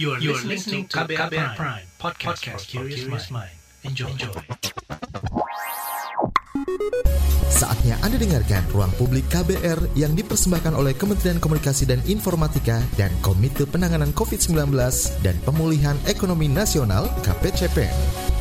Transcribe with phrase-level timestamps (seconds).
[0.00, 3.52] You are, you are listening to KBR, Prime, Prime podcast, podcast for curious mind.
[3.84, 4.08] Enjoy.
[4.08, 4.32] Enjoy.
[7.52, 13.68] Saatnya Anda dengarkan Ruang Publik KBR yang dipersembahkan oleh Kementerian Komunikasi dan Informatika dan Komite
[13.68, 14.72] Penanganan COVID-19
[15.20, 18.31] dan Pemulihan Ekonomi Nasional KPCPN.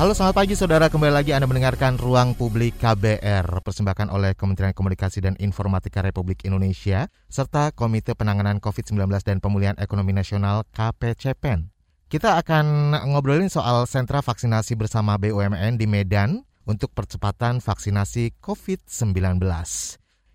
[0.00, 5.20] Halo selamat pagi saudara, kembali lagi Anda mendengarkan Ruang Publik KBR Persembahkan oleh Kementerian Komunikasi
[5.20, 11.68] dan Informatika Republik Indonesia Serta Komite Penanganan COVID-19 dan Pemulihan Ekonomi Nasional KPCPEN
[12.08, 19.44] Kita akan ngobrolin soal sentra vaksinasi bersama BUMN di Medan Untuk percepatan vaksinasi COVID-19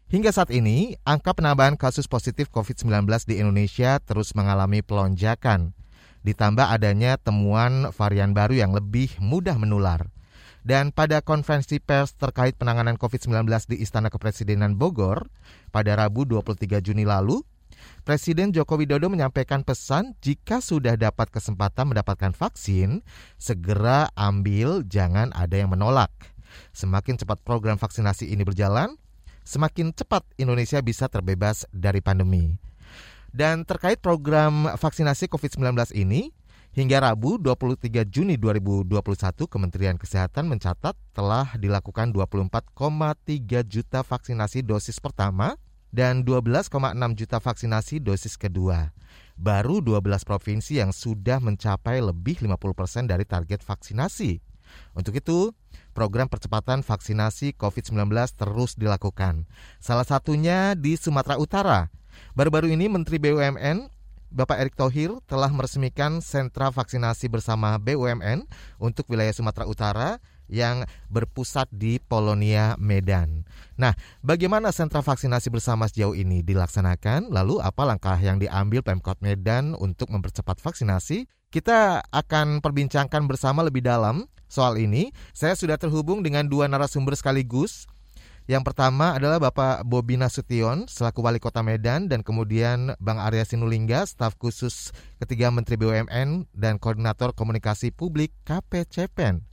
[0.08, 5.77] Hingga saat ini, angka penambahan kasus positif COVID-19 di Indonesia terus mengalami pelonjakan
[6.28, 10.12] ditambah adanya temuan varian baru yang lebih mudah menular.
[10.68, 15.32] Dan pada konferensi pers terkait penanganan COVID-19 di Istana Kepresidenan Bogor
[15.72, 17.40] pada Rabu 23 Juni lalu,
[18.04, 23.00] Presiden Joko Widodo menyampaikan pesan jika sudah dapat kesempatan mendapatkan vaksin,
[23.40, 26.12] segera ambil, jangan ada yang menolak.
[26.76, 28.96] Semakin cepat program vaksinasi ini berjalan,
[29.48, 32.60] semakin cepat Indonesia bisa terbebas dari pandemi.
[33.32, 36.32] Dan terkait program vaksinasi COVID-19 ini,
[36.78, 45.58] hingga Rabu 23 Juni 2021 Kementerian Kesehatan mencatat telah dilakukan 24,3 juta vaksinasi dosis pertama
[45.90, 46.70] dan 12,6
[47.18, 48.94] juta vaksinasi dosis kedua.
[49.34, 54.38] Baru 12 provinsi yang sudah mencapai lebih 50% dari target vaksinasi.
[54.94, 55.56] Untuk itu,
[55.98, 59.50] program percepatan vaksinasi COVID-19 terus dilakukan.
[59.82, 61.90] Salah satunya di Sumatera Utara
[62.38, 68.44] Baru-baru ini Menteri BUMN Bapak Erick Thohir telah meresmikan sentra vaksinasi bersama BUMN
[68.76, 70.10] untuk wilayah Sumatera Utara
[70.52, 73.48] yang berpusat di Polonia, Medan.
[73.80, 77.32] Nah, bagaimana sentra vaksinasi bersama sejauh ini dilaksanakan?
[77.32, 81.28] Lalu apa langkah yang diambil Pemkot Medan untuk mempercepat vaksinasi?
[81.48, 85.16] Kita akan perbincangkan bersama lebih dalam soal ini.
[85.32, 87.88] Saya sudah terhubung dengan dua narasumber sekaligus.
[88.48, 94.08] Yang pertama adalah Bapak Bobi Nasution selaku Wali Kota Medan dan kemudian Bang Arya Sinulingga
[94.08, 99.44] staf khusus ketiga Menteri BUMN dan Koordinator Komunikasi Publik KPCPEN.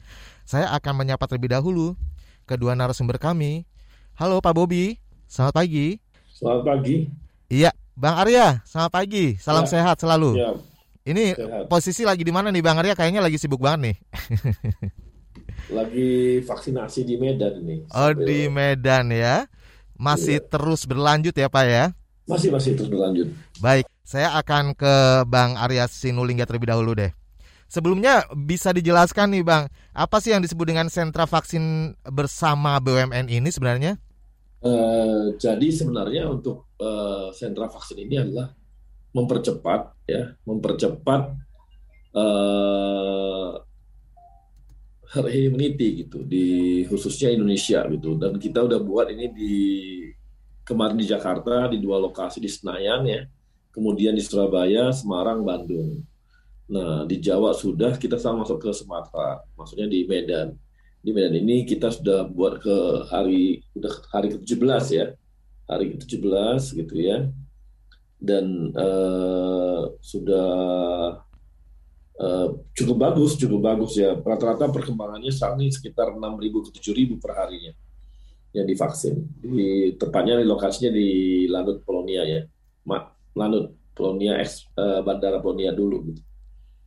[0.47, 1.99] Saya akan menyapa terlebih dahulu
[2.47, 3.67] kedua narasumber kami.
[4.15, 5.99] Halo Pak Bobi, selamat pagi.
[6.31, 7.11] Selamat pagi.
[7.51, 9.35] Iya, Bang Arya, selamat pagi.
[9.43, 9.71] Salam ya.
[9.75, 10.39] sehat selalu.
[10.39, 10.55] Ya.
[11.03, 11.67] Ini sehat.
[11.67, 12.95] posisi lagi di mana nih Bang Arya?
[12.95, 13.97] Kayaknya lagi sibuk banget nih.
[15.73, 17.89] lagi vaksinasi di Medan ini.
[17.93, 19.49] Oh di Medan ya,
[19.97, 20.47] masih iya.
[20.49, 21.85] terus berlanjut ya Pak ya?
[22.29, 23.33] Masih masih terus berlanjut.
[23.61, 27.13] Baik, saya akan ke Bang Arya Sinulingga terlebih dahulu deh.
[27.69, 33.51] Sebelumnya bisa dijelaskan nih Bang, apa sih yang disebut dengan sentra vaksin bersama BUMN ini
[33.51, 33.99] sebenarnya?
[34.65, 38.55] Uh, jadi sebenarnya untuk uh, sentra vaksin ini adalah
[39.13, 41.35] mempercepat ya, mempercepat
[42.17, 43.61] uh,
[45.15, 48.19] herd immunity gitu di khususnya Indonesia gitu.
[48.19, 49.55] Dan kita udah buat ini di
[50.67, 53.23] kemarin di Jakarta di dua lokasi di Senayan ya.
[53.71, 56.03] Kemudian di Surabaya Semarang Bandung.
[56.67, 59.39] Nah di Jawa sudah kita sama masuk ke Sumatera.
[59.55, 60.59] Maksudnya di Medan.
[60.99, 62.77] Di Medan ini kita sudah buat ke
[63.07, 65.07] hari udah hari ke-17 ya.
[65.71, 67.31] Hari ke-17 gitu ya.
[68.19, 70.49] Dan uh, sudah
[72.15, 74.15] Uh, cukup bagus, cukup bagus ya.
[74.15, 77.73] Rata-rata perkembangannya saat ini sekitar 6.000 ke 7.000 per harinya
[78.55, 79.27] yang divaksin.
[79.43, 81.09] Di tepatnya di lokasinya di
[81.51, 82.41] Lanut Polonia ya.
[82.87, 86.23] Mak, Lanut Polonia ex uh, Bandara Polonia dulu gitu.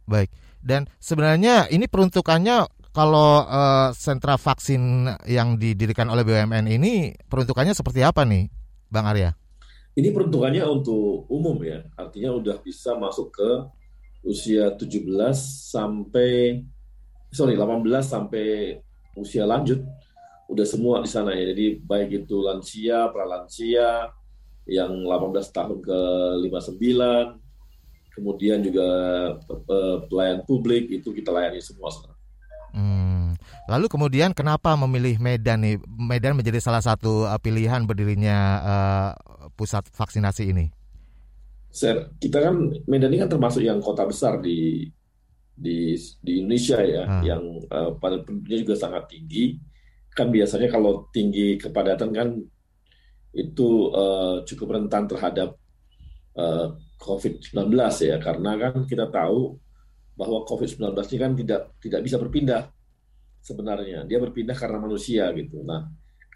[0.07, 0.31] Baik.
[0.63, 8.01] Dan sebenarnya ini peruntukannya kalau uh, sentra vaksin yang didirikan oleh BUMN ini peruntukannya seperti
[8.01, 8.49] apa nih,
[8.89, 9.37] Bang Arya?
[9.93, 13.49] Ini peruntukannya untuk umum ya, artinya udah bisa masuk ke
[14.27, 15.07] usia 17
[15.71, 16.61] sampai
[17.31, 18.77] sorry 18 sampai
[19.15, 19.81] usia lanjut
[20.51, 21.51] udah semua di sana ya.
[21.55, 24.11] Jadi baik itu lansia, pralansia
[24.67, 25.99] yang 18 tahun ke
[26.51, 27.47] 59
[28.17, 28.87] kemudian juga
[30.09, 32.19] pelayan publik itu kita layani semua sekarang.
[32.73, 33.37] Hmm.
[33.69, 35.75] Lalu kemudian kenapa memilih Medan nih?
[35.85, 39.09] Medan menjadi salah satu eh, pilihan berdirinya uh,
[39.53, 40.73] pusat vaksinasi ini
[42.17, 42.55] kita kan
[42.89, 44.89] Medan ini kan termasuk yang kota besar di
[45.57, 47.23] di di Indonesia ya, hmm.
[47.25, 49.57] yang uh, pada penduduknya juga sangat tinggi.
[50.13, 52.29] Kan biasanya kalau tinggi kepadatan kan
[53.37, 55.53] itu uh, cukup rentan terhadap
[56.37, 57.69] uh, COVID-19
[58.01, 59.57] ya, karena kan kita tahu
[60.17, 62.73] bahwa COVID-19 ini kan tidak tidak bisa berpindah
[63.41, 64.09] sebenarnya.
[64.09, 65.61] Dia berpindah karena manusia gitu.
[65.61, 65.85] Nah,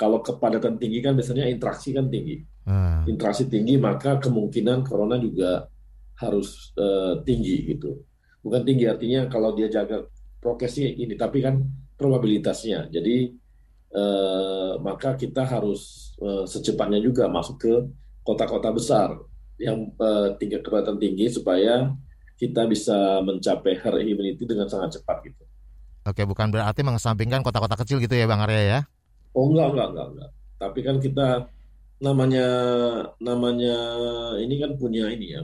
[0.02, 2.42] kalau kepadatan tinggi kan biasanya interaksi kan tinggi.
[2.66, 3.06] Hmm.
[3.06, 5.70] Interaksi tinggi maka kemungkinan corona juga
[6.18, 8.02] harus uh, tinggi gitu.
[8.42, 10.02] Bukan tinggi artinya kalau dia jaga
[10.42, 11.62] prokesnya ini, tapi kan
[12.02, 12.90] probabilitasnya.
[12.90, 13.30] Jadi
[13.94, 17.74] uh, maka kita harus uh, secepatnya juga masuk ke
[18.26, 19.14] kota-kota besar
[19.62, 21.94] yang uh, tingkat kepadatan tinggi supaya
[22.42, 25.46] kita bisa mencapai herd immunity dengan sangat cepat gitu.
[26.02, 28.80] Oke, bukan berarti mengesampingkan kota-kota kecil gitu ya Bang Arya ya?
[29.32, 30.30] Oh enggak, enggak, enggak, enggak.
[30.62, 31.28] Tapi kan kita
[32.02, 32.48] namanya
[33.22, 33.76] namanya
[34.42, 35.44] ini kan punya ini ya.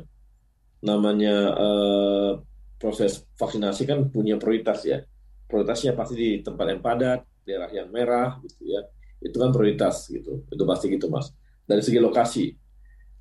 [0.84, 2.32] Namanya uh,
[2.78, 5.00] proses vaksinasi kan punya prioritas ya.
[5.48, 8.84] Prioritasnya pasti di tempat yang padat, daerah yang merah gitu ya.
[9.24, 10.44] Itu kan prioritas gitu.
[10.52, 11.32] Itu pasti gitu, Mas.
[11.68, 12.46] Dari segi lokasi,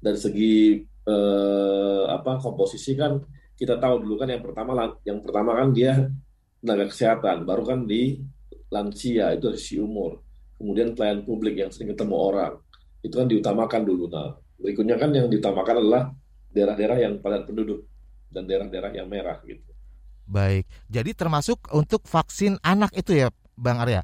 [0.03, 3.19] dari segi uh, apa komposisi kan
[3.57, 6.13] kita tahu dulu kan yang pertama yang pertama kan dia
[6.61, 8.21] tenaga kesehatan, baru kan di
[8.69, 10.26] lansia itu dari si umur,
[10.57, 12.53] kemudian pelayan publik yang sering ketemu orang,
[13.05, 14.05] itu kan diutamakan dulu.
[14.09, 16.03] Nah, berikutnya kan yang diutamakan adalah
[16.53, 17.85] daerah-daerah yang padat penduduk
[18.33, 19.63] dan daerah-daerah yang merah gitu.
[20.27, 24.03] Baik, jadi termasuk untuk vaksin anak itu ya, Bang Arya,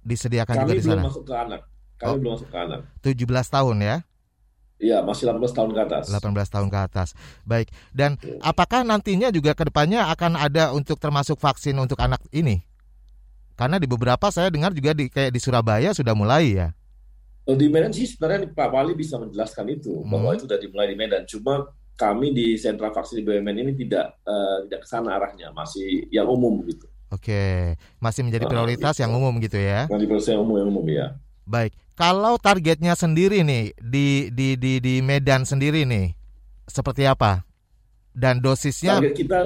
[0.00, 0.88] disediakan Kami juga di sana.
[0.88, 1.60] Kami belum masuk ke anak.
[1.98, 2.80] Kami oh, belum masuk ke anak.
[3.04, 3.96] 17 tahun ya?
[4.78, 6.04] Iya, masih 18 tahun ke atas.
[6.14, 7.08] 18 tahun ke atas.
[7.42, 7.74] Baik.
[7.90, 12.62] Dan apakah nantinya juga ke depannya akan ada untuk termasuk vaksin untuk anak ini?
[13.58, 16.70] Karena di beberapa saya dengar juga di kayak di Surabaya sudah mulai ya.
[17.42, 20.06] Di Medan sih sebenarnya Pak Wali bisa menjelaskan itu hmm.
[20.06, 21.26] bahwa itu sudah dimulai di Medan.
[21.26, 21.66] Cuma
[21.98, 26.30] kami di sentra vaksin di BUMN ini tidak uh, tidak ke sana arahnya, masih yang
[26.30, 26.86] umum gitu.
[27.10, 29.90] Oke, masih menjadi nah, prioritas nah, yang umum gitu ya.
[29.90, 31.06] Masih prioritas yang umum yang umum ya.
[31.48, 36.14] Baik, kalau targetnya sendiri nih di di di di Medan sendiri nih
[36.70, 37.42] seperti apa?
[38.14, 39.40] Dan dosisnya target kita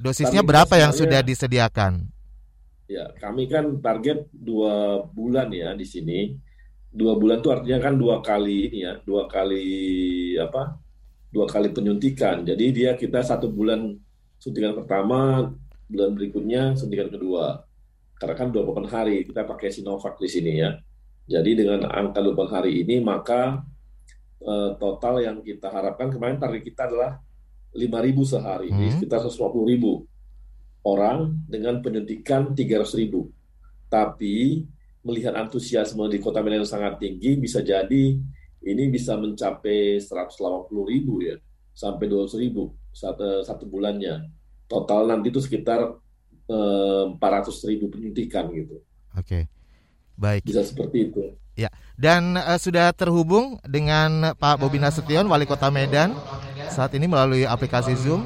[0.00, 2.08] dosisnya target berapa yang sudah disediakan?
[2.88, 6.32] Ya, kami kan target dua bulan ya di sini.
[6.88, 9.68] Dua bulan itu artinya kan dua kali ini ya, dua kali
[10.40, 10.80] apa?
[11.28, 12.48] Dua kali penyuntikan.
[12.48, 13.92] Jadi dia kita satu bulan
[14.40, 15.52] suntikan pertama,
[15.84, 17.60] bulan berikutnya suntikan kedua.
[18.16, 20.72] Karena kan 28 hari kita pakai Sinovac di sini ya.
[21.28, 23.62] Jadi dengan angka 20 hari ini maka
[24.42, 27.20] uh, total yang kita harapkan kemarin target kita adalah
[27.76, 27.84] 5.000
[28.24, 28.96] sehari, hmm.
[28.96, 30.17] sekitar 150.000
[30.94, 33.12] orang dengan penyuntikan 300.000.
[33.88, 34.64] Tapi
[35.04, 38.04] melihat antusiasme di Kota Medan yang sangat tinggi bisa jadi
[38.58, 41.36] ini bisa mencapai 180.000 ya
[41.72, 42.52] sampai 200.000
[42.92, 44.28] satu, satu bulannya.
[44.66, 45.96] Total nanti itu sekitar
[46.50, 48.82] eh, 400.000 penyuntikan gitu.
[49.16, 49.48] Oke.
[50.18, 50.42] Baik.
[50.42, 51.22] Bisa seperti itu.
[51.58, 56.14] Ya, dan uh, sudah terhubung dengan Pak Bobi Nasution, Wali Kota Medan,
[56.70, 58.22] saat ini melalui aplikasi Zoom.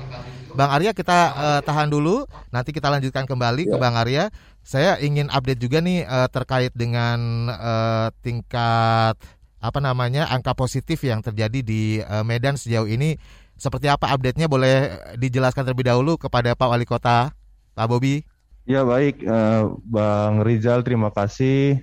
[0.52, 3.70] Bang Arya kita uh, tahan dulu, nanti kita lanjutkan kembali ya.
[3.72, 4.28] ke Bang Arya.
[4.60, 9.16] Saya ingin update juga nih uh, terkait dengan uh, tingkat
[9.62, 13.16] apa namanya angka positif yang terjadi di uh, Medan sejauh ini.
[13.56, 17.32] Seperti apa update-nya boleh dijelaskan terlebih dahulu kepada Pak Wali Kota,
[17.72, 18.20] Pak Bobi.
[18.68, 21.80] Ya baik, uh, Bang Rizal terima kasih.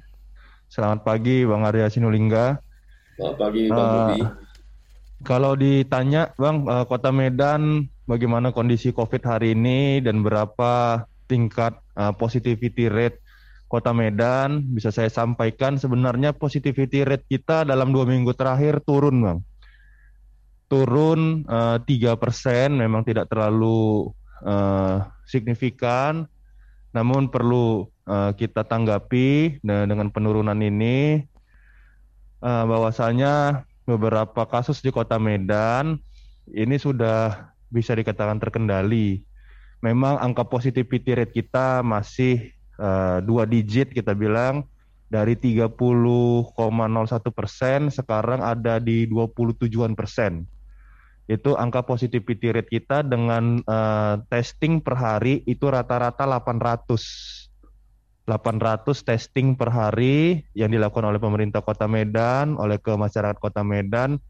[0.69, 2.61] Selamat pagi Bang Arya Sinulingga.
[3.17, 4.21] Selamat pagi Bang uh, Budi.
[5.25, 12.09] Kalau ditanya Bang, uh, Kota Medan bagaimana kondisi COVID hari ini dan berapa tingkat uh,
[12.17, 13.21] positivity rate
[13.69, 15.77] Kota Medan, bisa saya sampaikan.
[15.77, 19.39] Sebenarnya positivity rate kita dalam dua minggu terakhir turun Bang.
[20.65, 21.45] Turun
[21.85, 24.09] tiga persen, memang tidak terlalu
[24.41, 26.25] uh, signifikan.
[26.97, 31.29] Namun perlu uh, kita tanggapi dengan penurunan ini.
[32.41, 35.99] Uh, bahwasanya beberapa kasus di Kota Medan
[36.49, 39.21] ini sudah bisa dikatakan terkendali.
[39.79, 44.67] Memang angka positivity rate kita masih uh, dua digit kita bilang
[45.09, 45.73] dari 30,01
[47.33, 50.45] persen sekarang ada di 27-an persen
[51.29, 57.49] itu angka positivity rate kita dengan uh, testing per hari itu rata-rata 800
[58.29, 64.21] 800 testing per hari yang dilakukan oleh pemerintah Kota Medan, oleh ke masyarakat Kota Medan.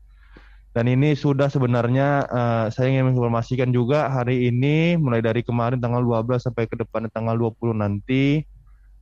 [0.69, 6.05] Dan ini sudah sebenarnya uh, saya ingin menginformasikan juga hari ini mulai dari kemarin tanggal
[6.05, 8.45] 12 sampai ke depan tanggal 20 nanti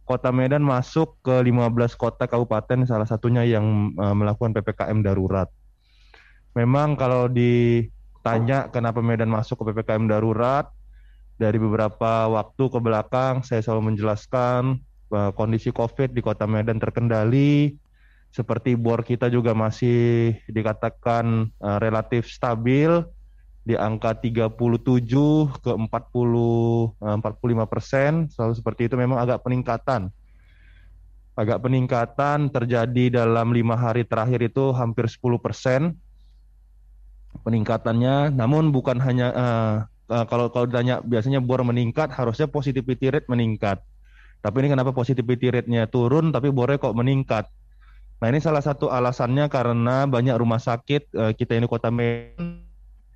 [0.07, 5.51] Kota Medan masuk ke 15 kota kabupaten salah satunya yang uh, melakukan PPKM darurat.
[6.55, 10.71] Memang kalau ditanya kenapa Medan masuk ke PPKM darurat,
[11.37, 17.77] dari beberapa waktu ke belakang saya selalu menjelaskan bahwa kondisi COVID di Kota Medan terkendali,
[18.37, 23.01] seperti bor kita juga masih dikatakan uh, relatif stabil
[23.65, 24.53] di angka 37
[25.65, 30.13] ke 40 uh, 45 persen, selalu seperti itu memang agak peningkatan
[31.37, 35.93] agak peningkatan terjadi dalam lima hari terakhir itu hampir 10 persen
[37.45, 38.33] peningkatannya.
[38.33, 43.77] Namun bukan hanya uh, kalau kalau ditanya biasanya bor meningkat, harusnya positivity rate meningkat.
[44.41, 47.45] Tapi ini kenapa positivity rate-nya turun tapi bornya kok meningkat?
[48.17, 52.67] Nah ini salah satu alasannya karena banyak rumah sakit uh, kita ini kota Medan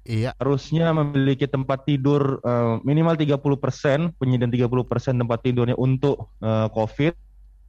[0.01, 0.33] Iya.
[0.41, 6.65] Harusnya memiliki tempat tidur uh, minimal 30 persen, penyediaan 30 persen tempat tidurnya untuk uh,
[6.73, 7.13] COVID.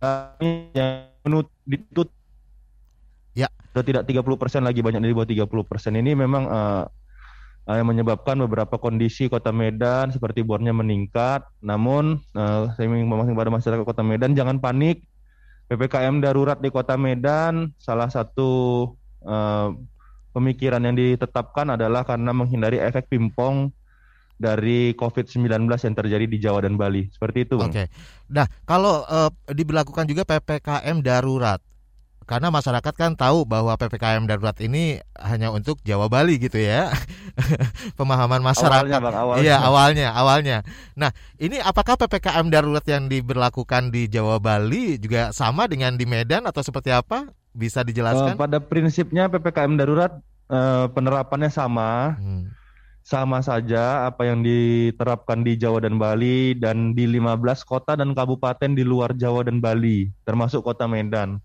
[0.01, 2.09] Tapi yang menut ditut
[3.37, 6.85] ya sudah tidak 30 persen lagi banyak dari bawah 30 persen ini memang uh,
[7.71, 11.45] yang menyebabkan beberapa kondisi kota Medan seperti bornya meningkat.
[11.61, 15.05] Namun uh, saya ingin memastikan pada masyarakat kota Medan jangan panik.
[15.73, 18.85] PPKM darurat di kota Medan salah satu
[19.25, 19.73] uh,
[20.37, 23.73] pemikiran yang ditetapkan adalah karena menghindari efek pimpong
[24.37, 27.09] dari COVID-19 yang terjadi di Jawa dan Bali.
[27.09, 27.73] Seperti itu, Bang.
[27.73, 27.89] Oke.
[28.29, 31.63] Nah, kalau uh, diberlakukan juga PPKM darurat,
[32.25, 36.91] karena masyarakat kan tahu bahwa PPKM darurat ini hanya untuk Jawa Bali gitu ya.
[37.99, 38.89] Pemahaman masyarakat.
[38.89, 39.43] Awalnya, Bang, awalnya.
[39.43, 40.57] Iya, awalnya, awalnya.
[40.95, 46.49] Nah, ini apakah PPKM darurat yang diberlakukan di Jawa Bali juga sama dengan di Medan
[46.49, 47.29] atau seperti apa?
[47.53, 48.35] Bisa dijelaskan?
[48.35, 50.13] Uh, pada prinsipnya PPKM darurat
[50.49, 52.17] uh, penerapannya sama.
[52.17, 52.49] Hmm.
[53.03, 58.79] Sama saja apa yang diterapkan di Jawa dan Bali dan di 15 kota dan kabupaten
[58.79, 61.43] di luar Jawa dan Bali, termasuk kota Medan.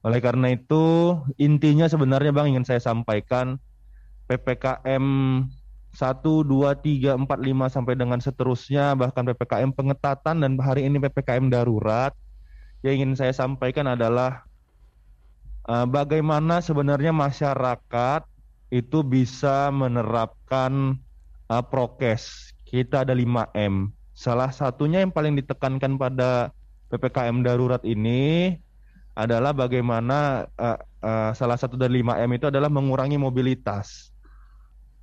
[0.00, 3.60] Oleh karena itu, intinya sebenarnya Bang ingin saya sampaikan
[4.32, 5.04] PPKM
[5.92, 11.50] 1, 2, 3, 4, 5 sampai dengan seterusnya bahkan PPKM pengetatan dan hari ini PPKM
[11.50, 12.14] darurat
[12.80, 14.46] yang ingin saya sampaikan adalah
[15.68, 18.24] uh, bagaimana sebenarnya masyarakat
[18.70, 20.96] itu bisa menerapkan
[21.50, 22.54] uh, prokes.
[22.64, 23.90] Kita ada 5M.
[24.14, 26.54] Salah satunya yang paling ditekankan pada
[26.88, 28.54] PPKM darurat ini
[29.14, 34.14] adalah bagaimana uh, uh, salah satu dari 5M itu adalah mengurangi mobilitas.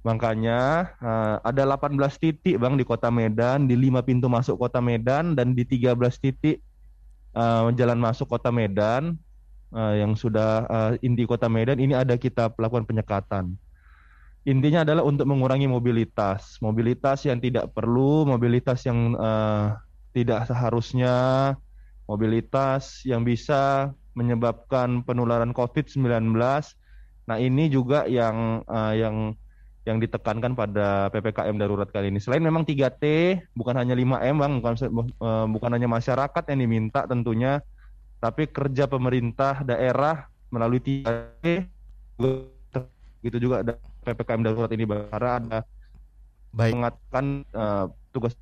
[0.05, 5.35] Makanya uh, ada 18 titik Bang di Kota Medan, di 5 pintu masuk Kota Medan
[5.35, 6.63] dan di 13 titik
[7.35, 9.19] uh, jalan masuk Kota Medan
[9.73, 13.55] uh, yang sudah uh, inti kota Medan ini ada kita lakukan penyekatan.
[14.47, 19.75] Intinya adalah untuk mengurangi mobilitas, mobilitas yang tidak perlu, mobilitas yang uh,
[20.15, 21.15] tidak seharusnya,
[22.07, 26.33] mobilitas yang bisa menyebabkan penularan COVID-19.
[27.27, 29.35] Nah ini juga yang uh, yang
[29.87, 32.19] yang ditekankan pada PPKM darurat kali ini.
[32.19, 33.03] Selain memang 3T,
[33.55, 34.73] bukan hanya 5M, Bang, bukan,
[35.23, 37.63] uh, bukan hanya masyarakat yang diminta tentunya,
[38.19, 41.31] tapi kerja pemerintah daerah melalui tiga
[43.21, 43.73] gitu juga ada
[44.07, 45.59] ppkm darurat ini karena ada
[46.55, 47.85] baik mengatakan uh,
[48.15, 48.33] tugas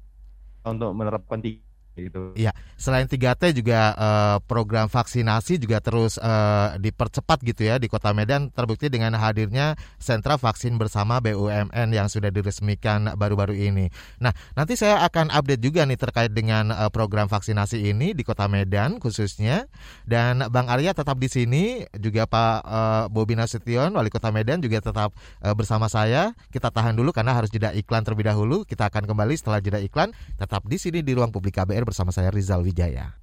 [0.62, 1.65] untuk menerapkan tiga
[1.98, 2.36] gitu.
[2.36, 8.12] Iya, selain 3T juga uh, program vaksinasi juga terus uh, dipercepat gitu ya di Kota
[8.12, 13.88] Medan terbukti dengan hadirnya sentra vaksin bersama BUMN yang sudah diresmikan baru-baru ini.
[14.20, 18.52] Nah, nanti saya akan update juga nih terkait dengan uh, program vaksinasi ini di Kota
[18.52, 19.68] Medan khususnya
[20.04, 24.84] dan Bang Arya tetap di sini juga Pak uh, Bobi Nasution Wali Kota Medan juga
[24.84, 26.36] tetap uh, bersama saya.
[26.52, 28.68] Kita tahan dulu karena harus jeda iklan terlebih dahulu.
[28.68, 32.34] Kita akan kembali setelah jeda iklan tetap di sini di ruang publik KBR bersama saya
[32.34, 33.14] Rizal Wijaya.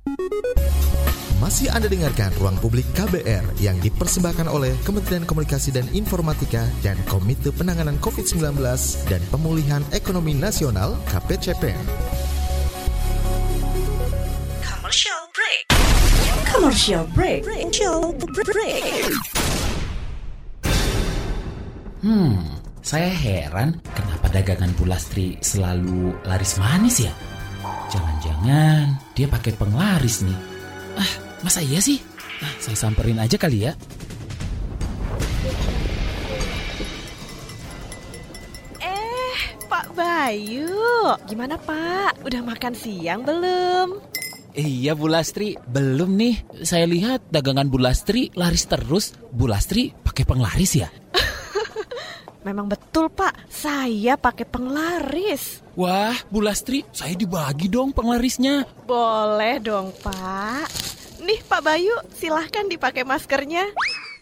[1.42, 7.50] Masih Anda dengarkan Ruang Publik KBR yang dipersembahkan oleh Kementerian Komunikasi dan Informatika dan Komite
[7.50, 8.62] Penanganan COVID-19
[9.10, 11.82] dan Pemulihan Ekonomi Nasional KPCPN.
[14.62, 15.62] Commercial break.
[16.46, 17.40] Commercial break.
[17.42, 18.14] Commercial
[18.46, 19.10] break.
[22.06, 22.38] Hmm,
[22.86, 27.31] saya heran kenapa dagangan Bulastri selalu laris manis ya?
[27.92, 30.38] Jangan-jangan dia pakai penglaris nih.
[30.96, 31.12] Ah,
[31.44, 32.00] masa iya sih?
[32.40, 33.76] Ah, saya samperin aja kali ya.
[38.80, 39.36] Eh,
[39.68, 40.72] Pak Bayu.
[41.28, 42.24] Gimana Pak?
[42.24, 44.00] Udah makan siang belum?
[44.56, 46.64] Iya Bu Lastri, belum nih.
[46.64, 49.12] Saya lihat dagangan Bu Lastri laris terus.
[49.32, 50.88] Bu Lastri pakai penglaris ya?
[52.42, 55.62] Memang betul Pak, saya pakai penglaris.
[55.78, 58.66] Wah, Bu Lastri, saya dibagi dong penglarisnya.
[58.82, 60.66] Boleh dong Pak.
[61.22, 63.70] Nih Pak Bayu, silahkan dipakai maskernya.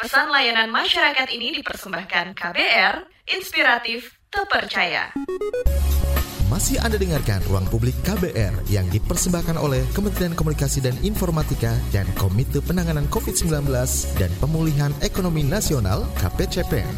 [0.00, 3.04] Pesan layanan masyarakat ini dipersembahkan KBR,
[3.36, 5.12] inspiratif, terpercaya.
[6.48, 12.64] Masih Anda dengarkan Ruang Publik KBR yang dipersembahkan oleh Kementerian Komunikasi dan Informatika dan Komite
[12.64, 13.68] Penanganan COVID-19
[14.16, 16.96] dan Pemulihan Ekonomi Nasional KPCPN.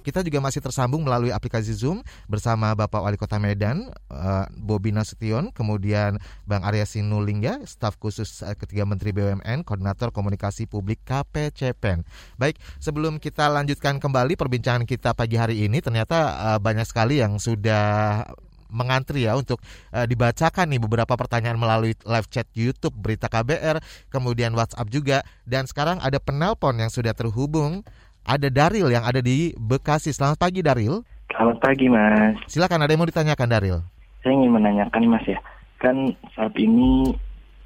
[0.00, 5.52] Kita juga masih tersambung melalui aplikasi Zoom bersama Bapak Wali Kota Medan, uh, Bobi Nasution,
[5.52, 6.16] kemudian
[6.48, 12.08] Bang Arya Sinulingga, staf khusus uh, ketiga Menteri BUMN, Koordinator Komunikasi Publik KPCPEN.
[12.40, 17.36] Baik, sebelum kita lanjutkan kembali perbincangan kita pagi hari ini, ternyata uh, banyak sekali yang
[17.36, 18.24] sudah
[18.70, 19.58] mengantri ya untuk
[19.92, 25.66] uh, dibacakan nih beberapa pertanyaan melalui live chat YouTube Berita KBR, kemudian WhatsApp juga dan
[25.66, 27.82] sekarang ada penelpon yang sudah terhubung
[28.24, 30.12] ada Daril yang ada di Bekasi.
[30.12, 31.02] Selamat pagi Daril.
[31.30, 32.36] Selamat pagi Mas.
[32.50, 33.78] Silakan ada yang mau ditanyakan Daril.
[34.20, 35.40] Saya ingin menanyakan Mas ya,
[35.80, 37.16] kan saat ini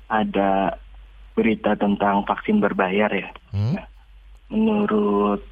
[0.06, 0.78] ada
[1.34, 3.28] berita tentang vaksin berbayar ya.
[3.50, 3.74] Hmm?
[3.74, 3.86] Nah,
[4.52, 5.42] menurut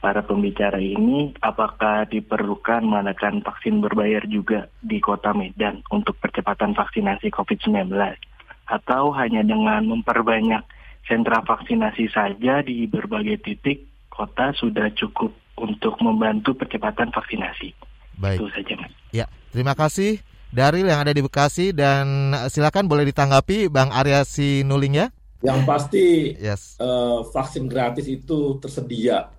[0.00, 7.28] para pembicara ini, apakah diperlukan mengadakan vaksin berbayar juga di kota Medan untuk percepatan vaksinasi
[7.28, 7.92] COVID-19?
[8.70, 10.64] Atau hanya dengan memperbanyak
[11.04, 13.89] sentra vaksinasi saja di berbagai titik
[14.20, 17.72] kota sudah cukup untuk membantu percepatan vaksinasi.
[18.20, 18.36] Baik.
[18.36, 18.92] Itu saja, Mas.
[19.16, 24.98] Ya, terima kasih Daril yang ada di Bekasi dan silakan boleh ditanggapi Bang Arya Sinuling
[24.98, 25.06] ya.
[25.40, 26.76] Yang pasti yes.
[26.82, 29.30] uh, vaksin gratis itu tersedia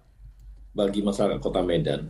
[0.71, 2.09] bagi masyarakat Kota Medan.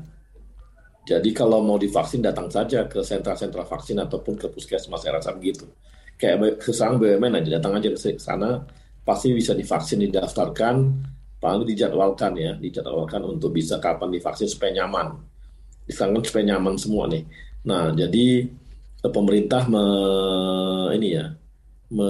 [1.01, 5.65] Jadi kalau mau divaksin datang saja ke sentra-sentra vaksin ataupun ke puskesmas saya rasa begitu.
[6.15, 8.61] Kayak sekarang BUMN aja datang aja ke sana
[9.01, 10.75] pasti bisa divaksin didaftarkan
[11.41, 15.17] Lalu dijadwalkan ya, dijadwalkan untuk bisa kapan divaksin supaya nyaman.
[15.89, 17.25] Disangkan supaya nyaman semua nih.
[17.65, 18.45] Nah, jadi
[19.01, 19.83] eh, pemerintah me,
[20.93, 21.33] ini ya,
[21.89, 22.09] me,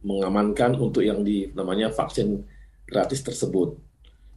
[0.00, 2.40] mengamankan untuk yang di namanya vaksin
[2.88, 3.76] gratis tersebut.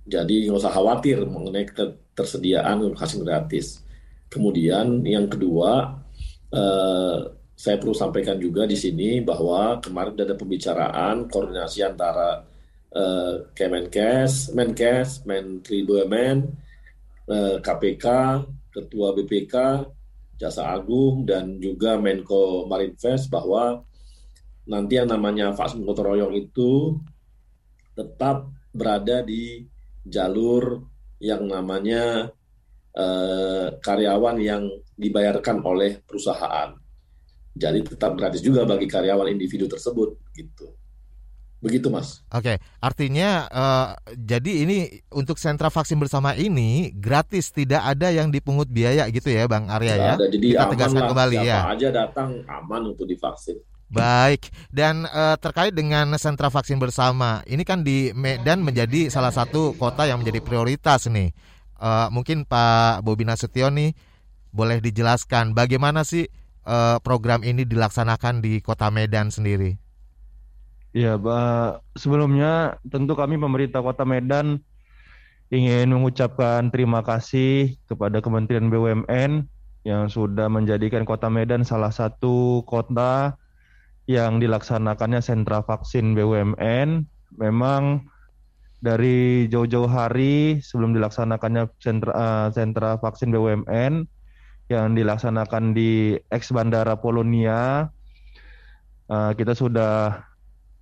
[0.03, 3.79] Jadi nggak usah khawatir mengenai ketersediaan vaksin gratis.
[4.27, 5.87] Kemudian yang kedua,
[6.51, 7.17] eh,
[7.55, 12.50] saya perlu sampaikan juga di sini bahwa kemarin ada pembicaraan koordinasi antara
[12.95, 16.37] uh, Kemenkes, Menkes, Menteri BUMN,
[17.27, 18.05] uh, eh, KPK,
[18.71, 19.55] Ketua BPK,
[20.39, 23.83] Jasa Agung, dan juga Menko Marinvest bahwa
[24.65, 26.95] nanti yang namanya vaksin gotong royong itu
[27.97, 29.67] tetap berada di
[30.07, 30.87] jalur
[31.21, 32.31] yang namanya
[32.97, 34.63] uh, karyawan yang
[34.95, 36.73] dibayarkan oleh perusahaan.
[37.51, 40.80] Jadi tetap gratis juga bagi karyawan individu tersebut gitu.
[41.61, 42.25] Begitu Mas.
[42.33, 48.65] Oke, artinya uh, jadi ini untuk sentra vaksin bersama ini gratis, tidak ada yang dipungut
[48.65, 50.13] biaya gitu ya Bang Arya ya.
[50.17, 51.59] Ada, jadi Kita tegaskan kembali siapa ya.
[51.69, 53.61] aja datang aman untuk divaksin.
[53.91, 59.75] Baik, dan uh, terkait dengan sentra vaksin bersama, ini kan di Medan menjadi salah satu
[59.75, 61.35] kota yang menjadi prioritas nih.
[61.75, 63.91] Uh, mungkin Pak Bobi Nasution nih
[64.49, 66.23] boleh dijelaskan bagaimana sih
[66.65, 69.90] uh, program ini dilaksanakan di kota Medan sendiri?
[70.91, 71.15] Ya,
[71.95, 74.59] sebelumnya tentu kami pemerintah Kota Medan
[75.47, 79.47] ingin mengucapkan terima kasih kepada Kementerian BUMN
[79.87, 83.39] yang sudah menjadikan Kota Medan salah satu kota
[84.03, 87.07] yang dilaksanakannya sentra vaksin BUMN.
[87.39, 88.11] Memang
[88.83, 94.03] dari jauh-jauh hari sebelum dilaksanakannya sentra, uh, sentra vaksin BUMN
[94.67, 97.87] yang dilaksanakan di ex Bandara Polonia,
[99.07, 100.30] uh, kita sudah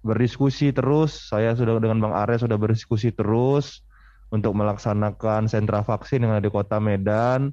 [0.05, 1.29] berdiskusi terus.
[1.29, 3.83] Saya sudah dengan Bang Arya sudah berdiskusi terus
[4.29, 7.51] untuk melaksanakan sentra vaksin yang ada di Kota Medan.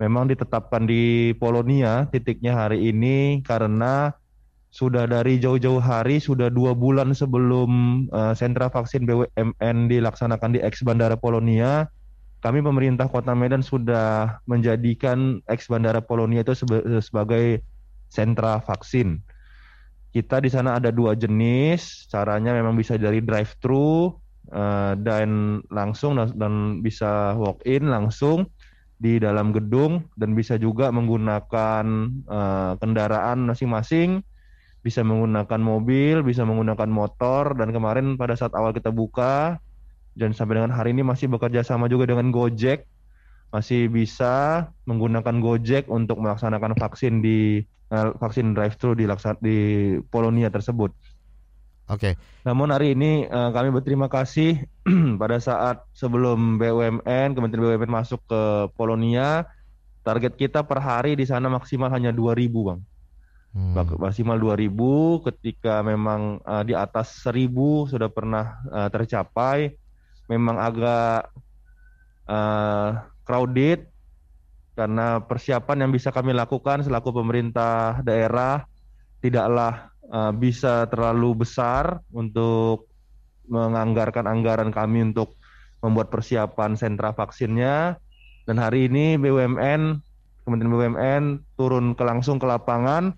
[0.00, 4.16] Memang ditetapkan di Polonia titiknya hari ini karena
[4.70, 7.68] sudah dari jauh-jauh hari, sudah dua bulan sebelum
[8.14, 11.90] uh, sentra vaksin BUMN dilaksanakan di ex Bandara Polonia,
[12.40, 16.56] kami pemerintah Kota Medan sudah menjadikan ex Bandara Polonia itu
[17.02, 17.60] sebagai
[18.08, 19.20] sentra vaksin.
[20.10, 24.10] Kita di sana ada dua jenis, caranya memang bisa dari drive thru
[24.50, 28.50] uh, dan langsung dan, dan bisa walk in langsung
[28.98, 30.02] di dalam gedung.
[30.18, 31.84] Dan bisa juga menggunakan
[32.26, 34.18] uh, kendaraan masing-masing,
[34.82, 37.54] bisa menggunakan mobil, bisa menggunakan motor.
[37.54, 39.62] Dan kemarin pada saat awal kita buka
[40.18, 42.82] dan sampai dengan hari ini masih bekerja sama juga dengan Gojek
[43.50, 49.04] masih bisa menggunakan Gojek untuk melaksanakan vaksin di uh, vaksin drive-thru di
[49.42, 49.58] di
[50.08, 50.94] Polonia tersebut.
[51.90, 52.14] Oke.
[52.14, 52.46] Okay.
[52.46, 54.62] Namun hari ini uh, kami berterima kasih
[55.20, 59.50] pada saat sebelum BUMN Kementerian BUMN masuk ke Polonia,
[60.06, 62.80] target kita per hari di sana maksimal hanya 2000, Bang.
[63.50, 63.74] Hmm.
[63.74, 67.50] Maksimal 2000 ketika memang uh, di atas 1000
[67.90, 69.74] sudah pernah uh, tercapai.
[70.30, 71.34] Memang agak
[72.30, 73.86] uh, crowded
[74.74, 78.66] karena persiapan yang bisa kami lakukan selaku pemerintah daerah
[79.22, 82.90] tidaklah uh, bisa terlalu besar untuk
[83.46, 85.38] menganggarkan anggaran kami untuk
[85.78, 88.02] membuat persiapan sentra vaksinnya.
[88.50, 90.02] Dan hari ini BUMN
[90.42, 91.22] Kementerian BUMN
[91.54, 93.14] turun ke langsung ke lapangan.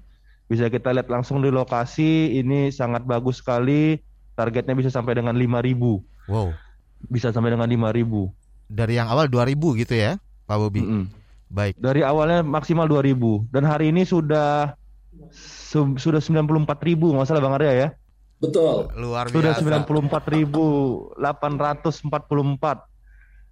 [0.51, 3.97] Bisa kita lihat langsung di lokasi ini sangat bagus sekali.
[4.37, 6.53] Targetnya bisa sampai dengan 5000 wow.
[7.09, 8.42] Bisa sampai dengan 5000
[8.73, 9.53] dari yang awal 2000
[9.85, 10.17] gitu ya
[10.49, 11.05] Pak Bobi mm -mm.
[11.53, 11.77] Baik.
[11.77, 14.73] Dari awalnya maksimal 2000 dan hari ini sudah
[15.29, 17.89] su sudah 94 ribu nggak salah Bang Arya ya.
[18.41, 18.89] Betul.
[18.97, 19.61] Luar biasa.
[19.61, 20.65] Sudah 94 ribu
[21.21, 22.89] 844.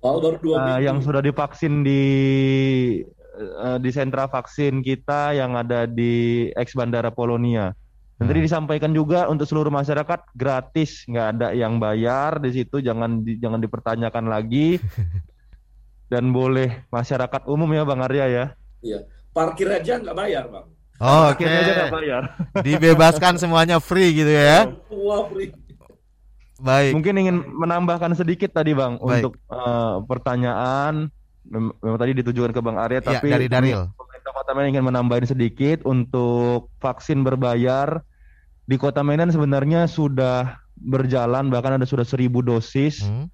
[0.00, 2.02] Oh, baru dua uh, yang sudah divaksin di
[3.36, 7.76] uh, di sentra vaksin kita yang ada di ex Bandara Polonia.
[8.20, 8.48] Dan tadi hmm.
[8.52, 13.56] disampaikan juga untuk seluruh masyarakat gratis, nggak ada yang bayar di situ, jangan di, jangan
[13.64, 14.76] dipertanyakan lagi.
[16.12, 18.44] dan boleh masyarakat umum ya Bang Arya ya.
[18.84, 19.08] Iya.
[19.30, 20.68] Parkir aja nggak bayar Bang.
[21.00, 21.48] Oh, Oke.
[21.48, 21.64] Okay.
[21.64, 22.22] aja nggak bayar.
[22.66, 24.68] Dibebaskan semuanya free gitu ya.
[24.92, 25.54] Wah free.
[26.60, 26.92] Baik.
[26.92, 29.32] Mungkin ingin menambahkan sedikit tadi Bang Baik.
[29.32, 31.08] untuk uh, pertanyaan
[31.48, 33.88] memang tadi ditujukan ke Bang Arya ya, tapi dari Daril.
[33.96, 38.04] Pemerintah Kota Medan ingin menambahin sedikit untuk vaksin berbayar
[38.70, 43.02] di Kota Medan sebenarnya sudah berjalan bahkan ada sudah seribu dosis.
[43.02, 43.26] Hmm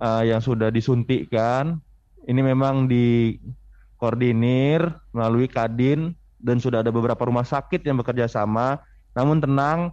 [0.00, 1.78] uh, yang sudah disuntikkan
[2.24, 4.80] ini memang dikoordinir
[5.12, 8.80] melalui Kadin dan sudah ada beberapa rumah sakit yang bekerja sama.
[9.12, 9.92] Namun tenang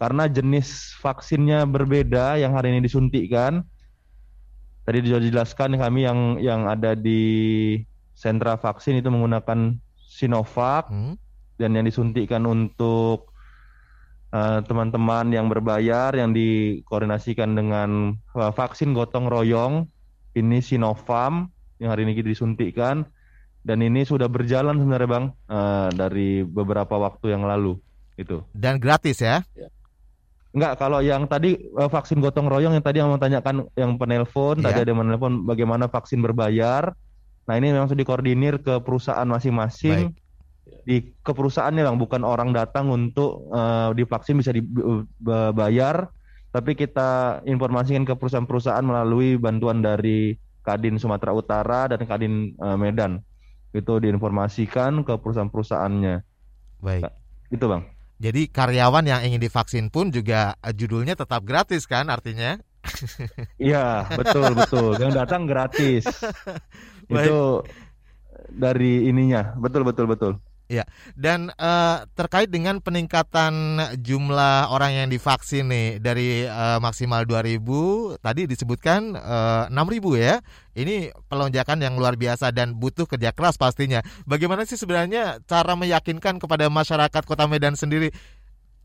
[0.00, 3.64] karena jenis vaksinnya berbeda yang hari ini disuntikkan.
[4.84, 7.76] Tadi sudah dijelaskan kami yang yang ada di
[8.16, 11.14] sentra vaksin itu menggunakan Sinovac hmm.
[11.60, 13.29] dan yang disuntikkan untuk
[14.30, 19.90] teman-teman uh, yang berbayar yang dikoordinasikan dengan uh, vaksin gotong royong
[20.38, 21.50] ini Sinovac
[21.82, 23.10] yang hari ini kita disuntikkan
[23.66, 27.74] dan ini sudah berjalan sebenarnya bang uh, dari beberapa waktu yang lalu
[28.14, 29.66] itu dan gratis ya, ya.
[30.50, 34.66] Enggak, kalau yang tadi vaksin gotong royong yang tadi yang menanyakan yang penelpon, ya.
[34.66, 36.90] tadi ada yang menelpon bagaimana vaksin berbayar.
[37.46, 40.10] Nah, ini memang sudah dikoordinir ke perusahaan masing-masing
[40.84, 41.98] di ke perusahaannya bang.
[41.98, 46.08] Bukan orang datang untuk uh, divaksin bisa dibayar
[46.50, 50.34] tapi kita informasikan ke perusahaan-perusahaan melalui bantuan dari
[50.66, 53.22] Kadin Sumatera Utara dan Kadin uh, Medan.
[53.70, 56.26] Itu diinformasikan ke perusahaan-perusahaannya.
[56.82, 57.06] Baik.
[57.54, 57.86] Itu bang.
[58.20, 62.58] Jadi karyawan yang ingin divaksin pun juga uh, judulnya tetap gratis kan artinya?
[63.60, 64.96] Iya betul betul.
[64.98, 66.08] Yang datang gratis.
[67.12, 67.62] Itu
[68.50, 69.54] dari ininya.
[69.54, 70.40] Betul betul betul
[70.70, 70.86] Ya,
[71.18, 77.58] dan uh, terkait dengan peningkatan jumlah orang yang divaksin nih dari uh, maksimal 2000
[78.22, 80.38] tadi disebutkan uh, 6000 ya.
[80.78, 83.98] Ini pelonjakan yang luar biasa dan butuh kerja keras pastinya.
[84.30, 88.14] Bagaimana sih sebenarnya cara meyakinkan kepada masyarakat Kota Medan sendiri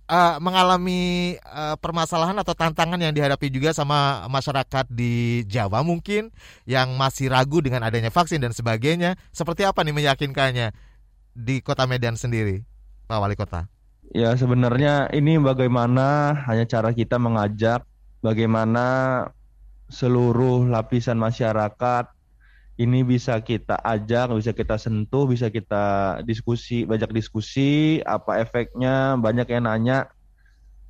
[0.09, 6.33] uh, mengalami uh, permasalahan atau tantangan yang dihadapi juga sama masyarakat di Jawa mungkin
[6.65, 9.21] yang masih ragu dengan adanya vaksin dan sebagainya.
[9.29, 10.94] Seperti apa nih meyakinkannya?
[11.35, 12.63] Di Kota Medan sendiri,
[13.11, 13.67] Pak Wali Kota?
[14.15, 17.83] Ya sebenarnya ini bagaimana hanya cara kita mengajak
[18.23, 19.27] bagaimana
[19.91, 22.15] seluruh lapisan masyarakat
[22.75, 29.47] ini bisa kita ajak, bisa kita sentuh, bisa kita diskusi, banyak diskusi, apa efeknya, banyak
[29.47, 30.11] yang nanya.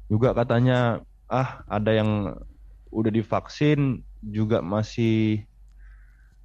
[0.10, 2.34] Juga katanya, ah ada yang
[2.90, 5.46] udah divaksin juga masih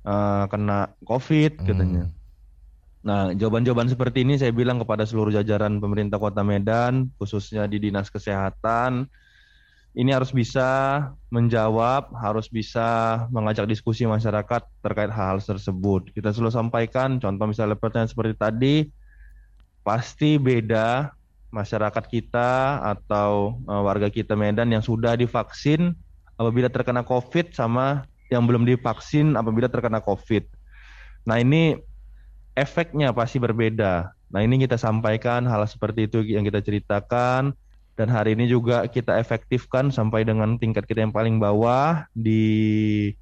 [0.05, 2.13] uh, kena COVID katanya.
[2.13, 2.19] Hmm.
[3.01, 8.13] Nah, jawaban-jawaban seperti ini saya bilang kepada seluruh jajaran pemerintah Kota Medan, khususnya di Dinas
[8.13, 9.09] Kesehatan,
[9.97, 10.69] ini harus bisa
[11.33, 16.13] menjawab, harus bisa mengajak diskusi masyarakat terkait hal-hal tersebut.
[16.13, 18.77] Kita selalu sampaikan, contoh misalnya pertanyaan seperti tadi,
[19.81, 21.17] pasti beda
[21.51, 25.97] masyarakat kita atau uh, warga kita Medan yang sudah divaksin
[26.39, 30.47] apabila terkena COVID sama yang belum divaksin apabila terkena COVID.
[31.27, 31.75] Nah ini
[32.61, 34.12] efeknya pasti berbeda.
[34.31, 37.57] Nah ini kita sampaikan hal seperti itu yang kita ceritakan.
[37.99, 43.12] Dan hari ini juga kita efektifkan sampai dengan tingkat kita yang paling bawah di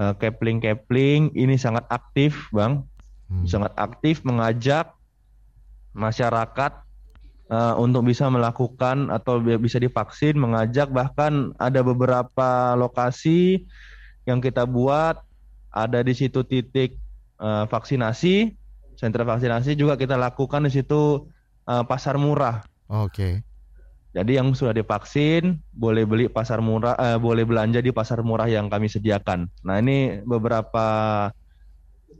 [0.00, 2.80] uh, Kepling Kepling ini sangat aktif bang,
[3.28, 3.44] hmm.
[3.44, 4.96] sangat aktif mengajak
[5.92, 6.72] masyarakat
[7.52, 10.88] uh, untuk bisa melakukan atau bisa divaksin, mengajak.
[10.88, 13.68] Bahkan ada beberapa lokasi
[14.24, 15.20] yang kita buat.
[15.72, 16.96] Ada di situ titik
[17.42, 18.54] uh, vaksinasi,
[18.94, 21.26] sentra vaksinasi juga kita lakukan di situ
[21.66, 22.62] uh, pasar murah.
[22.86, 23.10] Oke.
[23.10, 23.34] Okay.
[24.12, 28.68] Jadi yang sudah divaksin boleh beli pasar murah, uh, boleh belanja di pasar murah yang
[28.68, 29.48] kami sediakan.
[29.64, 30.86] Nah ini beberapa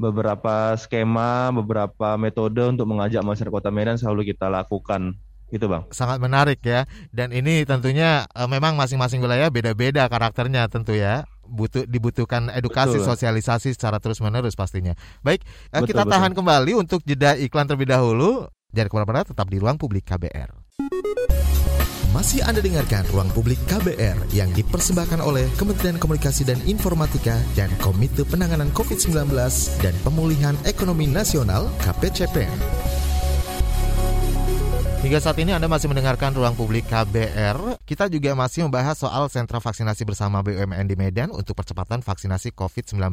[0.01, 5.13] beberapa skema, beberapa metode untuk mengajak masyarakat Kota Medan selalu kita lakukan.
[5.53, 5.85] Gitu bang.
[5.93, 6.89] Sangat menarik ya.
[7.13, 11.29] Dan ini tentunya uh, memang masing-masing wilayah beda-beda karakternya tentu ya.
[11.53, 13.12] Butuh dibutuhkan edukasi betul.
[13.12, 14.97] sosialisasi secara terus menerus pastinya.
[15.21, 16.12] Baik, uh, betul, kita betul.
[16.17, 18.49] tahan kembali untuk jeda iklan terlebih dahulu.
[18.73, 20.49] Jangan ke mana-mana, tetap di ruang publik KBR.
[22.12, 28.29] Masih Anda dengarkan Ruang Publik KBR yang dipersembahkan oleh Kementerian Komunikasi dan Informatika dan Komite
[28.29, 29.33] Penanganan COVID-19
[29.81, 33.12] dan Pemulihan Ekonomi Nasional KPCPN.
[35.03, 37.83] Hingga saat ini Anda masih mendengarkan Ruang Publik KBR.
[37.83, 43.11] Kita juga masih membahas soal sentra vaksinasi bersama BUMN di Medan untuk percepatan vaksinasi COVID-19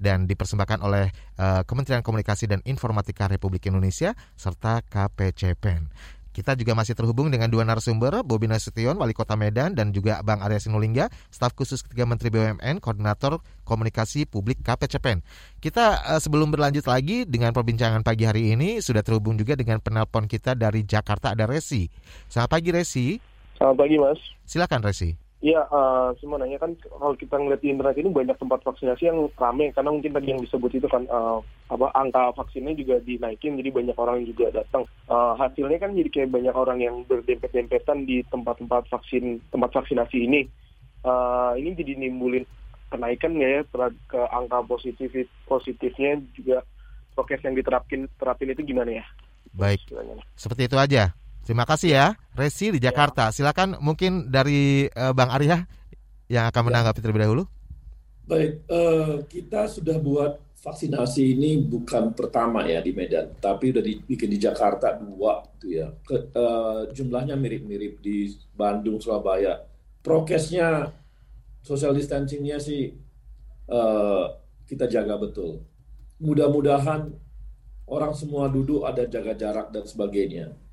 [0.00, 5.92] dan dipersembahkan oleh uh, Kementerian Komunikasi dan Informatika Republik Indonesia serta KPCPEN.
[6.38, 10.38] Kita juga masih terhubung dengan dua narasumber, Bobi Nasution, Wali Kota Medan, dan juga Bang
[10.38, 15.26] Arya Sinulinga, staf khusus ketiga Menteri BUMN, Koordinator Komunikasi Publik KPCPEN.
[15.58, 20.30] Kita uh, sebelum berlanjut lagi dengan perbincangan pagi hari ini, sudah terhubung juga dengan penelpon
[20.30, 21.90] kita dari Jakarta, ada Resi.
[22.30, 23.06] Selamat pagi Resi.
[23.58, 24.20] Selamat pagi Mas.
[24.46, 25.27] Silakan Resi.
[25.38, 29.70] Iya, uh, sebenarnya kan kalau kita ngeliat di internet ini banyak tempat vaksinasi yang ramai
[29.70, 31.38] karena mungkin tadi yang disebut itu kan uh,
[31.70, 34.82] apa angka vaksinnya juga dinaikin jadi banyak orang yang juga datang.
[35.06, 40.50] Uh, hasilnya kan jadi kayak banyak orang yang berdempet-dempetan di tempat-tempat vaksin tempat vaksinasi ini.
[41.06, 42.42] Uh, ini jadi nimbulin
[42.90, 43.62] kenaikan ya
[44.10, 45.14] ke angka positif
[45.46, 46.66] positifnya juga
[47.14, 49.06] prokes yang diterapin terapin itu gimana ya?
[49.54, 49.86] Baik.
[50.34, 51.14] Seperti itu aja.
[51.48, 52.06] Terima kasih ya,
[52.36, 53.32] Resi di Jakarta.
[53.32, 53.40] Ya.
[53.40, 55.64] Silakan mungkin dari uh, Bang Arya
[56.28, 56.66] yang akan ya.
[56.68, 57.48] menanggapi terlebih dahulu.
[58.28, 64.28] Baik, uh, kita sudah buat vaksinasi ini bukan pertama ya di Medan, tapi udah dibikin
[64.28, 65.88] di Jakarta dua tuh ya.
[66.04, 69.64] Ke, uh, jumlahnya mirip-mirip di Bandung, Surabaya.
[70.04, 70.92] Prokesnya,
[71.64, 72.92] social distancingnya sih
[73.72, 74.36] uh,
[74.68, 75.64] kita jaga betul.
[76.20, 77.08] Mudah-mudahan
[77.88, 80.67] orang semua duduk ada jaga jarak dan sebagainya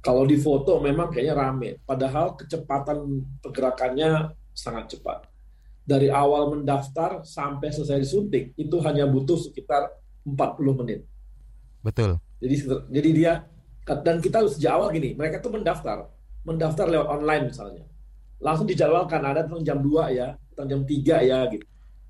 [0.00, 5.26] kalau di foto memang kayaknya rame, padahal kecepatan pergerakannya sangat cepat.
[5.86, 9.90] Dari awal mendaftar sampai selesai disuntik itu hanya butuh sekitar
[10.26, 11.06] 40 menit.
[11.82, 12.18] Betul.
[12.42, 12.54] Jadi
[12.90, 13.32] jadi dia
[13.86, 16.10] dan kita sejak awal gini, mereka tuh mendaftar,
[16.42, 17.86] mendaftar lewat online misalnya.
[18.42, 21.66] Langsung dijadwalkan ada tentang jam 2 ya, tentang jam 3 ya gitu.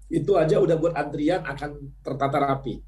[0.08, 2.80] Itu aja udah buat antrian akan tertata rapi.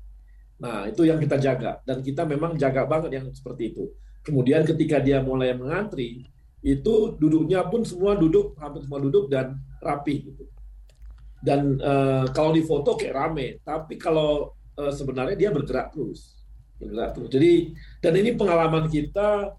[0.59, 3.93] Nah, itu yang kita jaga dan kita memang jaga banget yang seperti itu
[4.29, 6.29] Kemudian ketika dia mulai mengantri,
[6.61, 10.45] itu duduknya pun semua duduk, hampir semua duduk dan rapi gitu.
[11.41, 16.45] Dan uh, kalau di foto kayak rame, tapi kalau uh, sebenarnya dia bergerak terus,
[16.77, 17.31] bergerak terus.
[17.33, 17.53] Jadi
[18.05, 19.57] dan ini pengalaman kita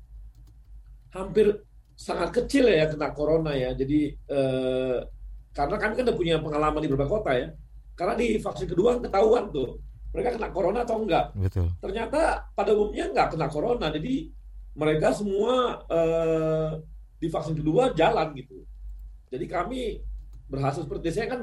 [1.15, 3.71] hampir sangat kecil ya kena corona ya.
[3.73, 5.01] Jadi uh,
[5.55, 7.47] karena kami kan udah punya pengalaman di beberapa kota ya.
[7.95, 9.79] Karena di vaksin kedua ketahuan tuh
[10.11, 11.31] mereka kena corona atau enggak.
[11.31, 11.67] Betul.
[11.79, 13.87] Ternyata pada umumnya enggak kena corona.
[13.87, 14.35] Jadi
[14.77, 16.79] mereka semua uh,
[17.19, 18.63] di vaksin kedua jalan gitu.
[19.29, 19.81] Jadi kami
[20.49, 21.41] berhasil seperti saya kan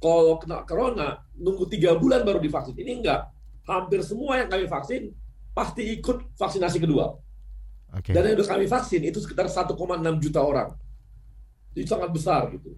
[0.00, 2.76] kalau kena corona nunggu tiga bulan baru divaksin.
[2.76, 3.28] Ini enggak.
[3.66, 5.10] Hampir semua yang kami vaksin
[5.56, 7.16] pasti ikut vaksinasi kedua.
[7.96, 8.12] Okay.
[8.12, 9.72] Dan yang sudah kami vaksin itu sekitar 1,6
[10.20, 10.70] juta orang.
[11.72, 12.76] Itu sangat besar gitu.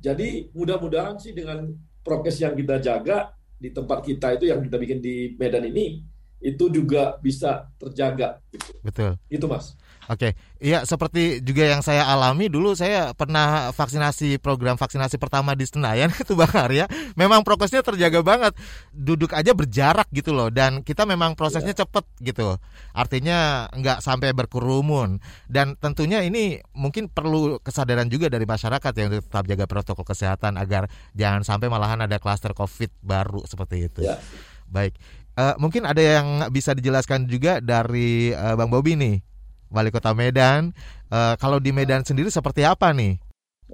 [0.00, 1.72] Jadi mudah-mudahan sih dengan
[2.04, 6.04] prokes yang kita jaga di tempat kita itu yang kita bikin di Medan ini
[6.46, 8.38] itu juga bisa terjaga.
[8.54, 8.70] Gitu.
[8.86, 9.18] Betul.
[9.26, 9.74] Itu mas.
[10.06, 15.66] Oke, iya seperti juga yang saya alami dulu saya pernah vaksinasi program vaksinasi pertama di
[15.66, 16.86] Senayan itu Bang Arya.
[17.18, 18.54] Memang prokesnya terjaga banget,
[18.94, 21.82] duduk aja berjarak gitu loh dan kita memang prosesnya ya.
[21.82, 22.54] cepet gitu.
[22.94, 25.18] Artinya nggak sampai berkerumun
[25.50, 30.54] dan tentunya ini mungkin perlu kesadaran juga dari masyarakat ya untuk tetap jaga protokol kesehatan
[30.54, 30.86] agar
[31.18, 34.06] jangan sampai malahan ada klaster COVID baru seperti itu.
[34.06, 34.22] Ya.
[34.66, 34.98] Baik,
[35.36, 39.20] Uh, mungkin ada yang bisa dijelaskan juga dari uh, Bang Bobi nih,
[39.68, 40.72] Wali Kota Medan.
[41.12, 43.20] Uh, kalau di Medan sendiri seperti apa nih?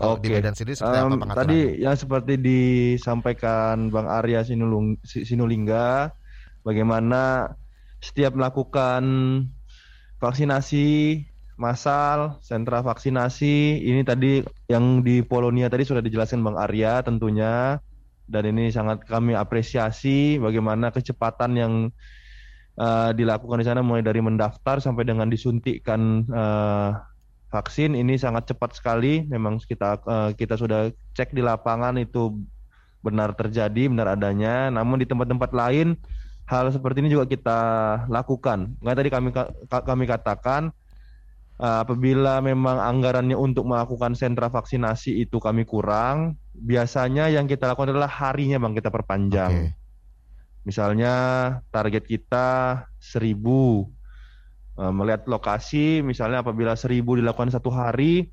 [0.03, 0.27] Oke.
[0.27, 6.11] Di Medan sendiri seperti um, apa Tadi yang seperti disampaikan Bang Arya Sinulung, Sinulingga,
[6.67, 7.55] bagaimana
[8.03, 9.03] setiap melakukan
[10.19, 11.23] vaksinasi
[11.55, 17.79] massal, sentra vaksinasi, ini tadi yang di Polonia tadi sudah dijelaskan Bang Arya tentunya
[18.31, 21.75] dan ini sangat kami apresiasi bagaimana kecepatan yang
[22.79, 26.91] uh, dilakukan di sana mulai dari mendaftar sampai dengan disuntikkan uh,
[27.53, 29.27] vaksin ini sangat cepat sekali.
[29.29, 32.41] Memang kita uh, kita sudah cek di lapangan itu
[33.03, 34.71] benar terjadi benar adanya.
[34.73, 35.99] Namun di tempat-tempat lain
[36.49, 37.61] hal seperti ini juga kita
[38.09, 38.79] lakukan.
[38.81, 39.29] Nggak tadi kami
[39.69, 40.73] kami katakan
[41.63, 48.09] apabila memang anggarannya untuk melakukan sentra vaksinasi itu kami kurang biasanya yang kita lakukan adalah
[48.09, 49.53] harinya bang kita perpanjang.
[49.53, 49.69] Okay.
[50.63, 51.15] Misalnya
[51.75, 52.49] target kita
[53.03, 53.35] 1000
[54.79, 58.31] uh, melihat lokasi, misalnya apabila 1000 dilakukan satu hari,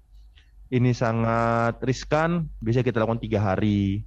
[0.69, 4.05] ini sangat riskan, bisa kita lakukan tiga hari.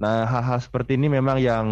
[0.00, 1.66] Nah, hal-hal seperti ini memang yang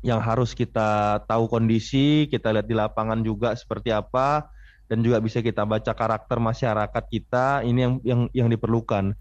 [0.00, 4.48] yang harus kita tahu kondisi, kita lihat di lapangan juga seperti apa,
[4.86, 7.66] dan juga bisa kita baca karakter masyarakat kita.
[7.66, 9.12] Ini yang yang yang diperlukan.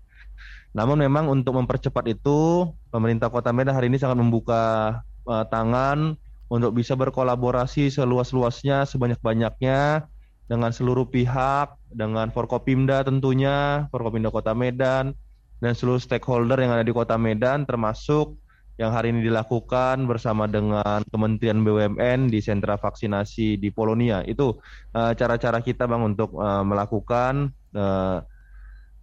[0.75, 6.19] Namun memang untuk mempercepat itu, pemerintah Kota Medan hari ini sangat membuka uh, tangan
[6.51, 10.11] untuk bisa berkolaborasi seluas-luasnya, sebanyak-banyaknya
[10.51, 15.15] dengan seluruh pihak, dengan Forkopimda tentunya, Forkopimda Kota Medan,
[15.63, 18.35] dan seluruh stakeholder yang ada di Kota Medan, termasuk
[18.75, 24.19] yang hari ini dilakukan bersama dengan Kementerian BUMN di sentra vaksinasi di Polonia.
[24.27, 24.59] Itu
[24.91, 28.19] uh, cara-cara kita Bang untuk uh, melakukan uh,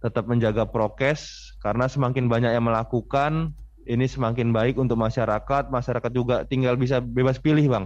[0.03, 3.55] tetap menjaga prokes karena semakin banyak yang melakukan
[3.87, 5.71] ini semakin baik untuk masyarakat.
[5.71, 7.85] Masyarakat juga tinggal bisa bebas pilih, Bang.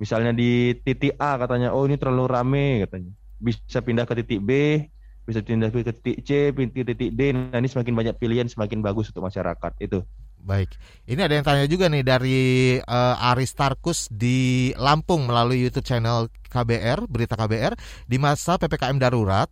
[0.00, 3.12] Misalnya di titik A katanya, oh ini terlalu rame katanya.
[3.36, 4.80] Bisa pindah ke titik B,
[5.28, 7.20] bisa pindah ke titik C, pindah titik D.
[7.36, 9.72] Nah ini semakin banyak pilihan, semakin bagus untuk masyarakat.
[9.78, 10.02] Itu.
[10.42, 10.74] Baik,
[11.06, 12.40] ini ada yang tanya juga nih dari
[12.82, 17.78] uh, Aris Tarkus di Lampung melalui YouTube channel KBR, berita KBR,
[18.10, 19.46] di masa PPKM darurat,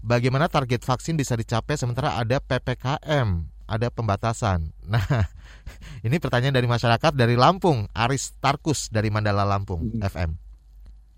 [0.00, 3.28] bagaimana target vaksin bisa dicapai sementara ada PPKM,
[3.68, 4.68] ada pembatasan.
[4.90, 5.06] Nah,
[6.02, 10.02] ini pertanyaan dari masyarakat dari Lampung, Aris Tarkus dari Mandala Lampung, hmm.
[10.02, 10.30] FM.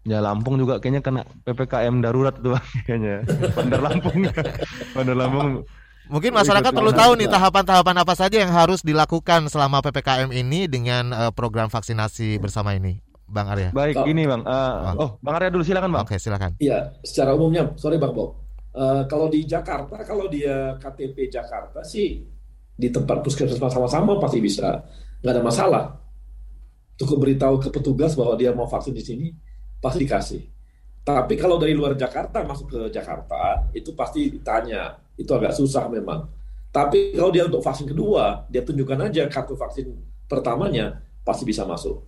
[0.05, 3.25] Ya Lampung juga kayaknya kena PPKM darurat tuh kayaknya.
[3.57, 4.29] Bandar Lampung.
[4.99, 5.65] Bandar Lampung
[6.11, 11.09] Mungkin masyarakat perlu tahu nih tahapan-tahapan apa saja yang harus dilakukan selama PPKM ini dengan
[11.15, 13.01] uh, program vaksinasi bersama ini.
[13.33, 13.73] Bang Arya.
[13.73, 14.05] Baik, oh.
[14.05, 14.45] ini Bang.
[14.45, 16.05] Uh, oh, Bang Arya dulu silakan Bang.
[16.05, 16.53] Oke, silakan.
[16.61, 18.42] Iya, secara umumnya, sorry Bang Bob.
[18.73, 22.25] Uh, kalau di Jakarta, kalau dia KTP Jakarta sih
[22.73, 24.81] di tempat puskesmas sama-sama pasti bisa,
[25.21, 25.85] nggak ada masalah.
[26.97, 29.29] Cukup beritahu ke petugas bahwa dia mau vaksin di sini,
[29.77, 30.43] pasti dikasih.
[31.03, 36.31] Tapi kalau dari luar Jakarta masuk ke Jakarta, itu pasti ditanya itu agak susah memang.
[36.73, 39.93] Tapi kalau dia untuk vaksin kedua, dia tunjukkan aja kartu vaksin
[40.25, 42.01] pertamanya, pasti bisa masuk.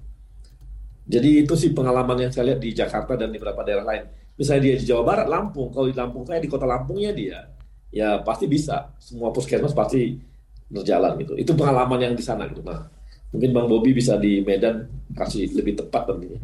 [1.04, 4.23] Jadi itu sih pengalaman yang saya lihat di Jakarta dan di beberapa daerah lain.
[4.34, 7.46] Misalnya dia di Jawa Barat, Lampung, kalau di Lampung saya di kota Lampungnya dia,
[7.94, 8.90] ya pasti bisa.
[8.98, 10.18] Semua puskesmas pasti
[10.66, 11.38] berjalan gitu.
[11.38, 12.66] Itu pengalaman yang di sana gitu.
[12.66, 12.90] Nah,
[13.30, 16.42] mungkin Bang Bobi bisa di Medan kasih lebih tepat tentunya.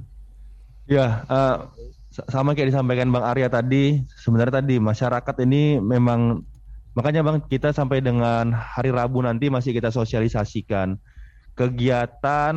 [0.86, 1.66] Ya, uh,
[2.30, 6.46] sama kayak disampaikan Bang Arya tadi, sebenarnya tadi masyarakat ini memang
[6.98, 10.98] Makanya Bang, kita sampai dengan hari Rabu nanti masih kita sosialisasikan
[11.54, 12.54] kegiatan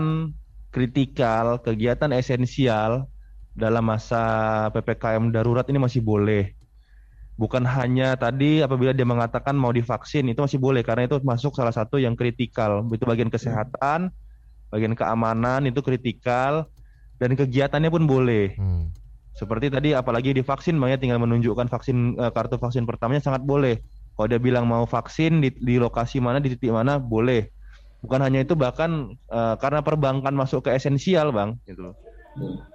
[0.73, 3.05] kritikal, kegiatan esensial
[3.53, 4.21] dalam masa
[4.73, 6.53] PPKM darurat ini masih boleh.
[7.33, 11.73] Bukan hanya tadi apabila dia mengatakan mau divaksin itu masih boleh karena itu masuk salah
[11.73, 12.85] satu yang kritikal.
[12.93, 14.13] Itu bagian kesehatan,
[14.69, 16.69] bagian keamanan itu kritikal
[17.17, 18.53] dan kegiatannya pun boleh.
[18.57, 18.93] Hmm.
[19.33, 23.81] Seperti tadi apalagi divaksin makanya tinggal menunjukkan vaksin eh, kartu vaksin pertamanya sangat boleh
[24.13, 27.49] kalau dia bilang mau vaksin di, di lokasi mana, di titik mana, boleh.
[28.05, 31.97] Bukan hanya itu, bahkan uh, karena perbankan masuk ke esensial, bang, gitu.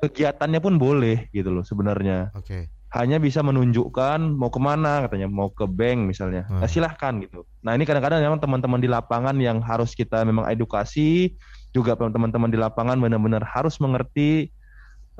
[0.05, 2.31] Kegiatannya pun boleh, gitu loh, sebenarnya.
[2.35, 2.47] Oke.
[2.47, 2.63] Okay.
[2.89, 6.49] Hanya bisa menunjukkan mau ke mana, katanya mau ke bank misalnya.
[6.49, 6.65] Hmm.
[6.65, 7.45] Nah, silahkan gitu.
[7.61, 11.37] Nah ini kadang-kadang memang teman-teman di lapangan yang harus kita memang edukasi,
[11.77, 14.49] juga teman-teman di lapangan benar-benar harus mengerti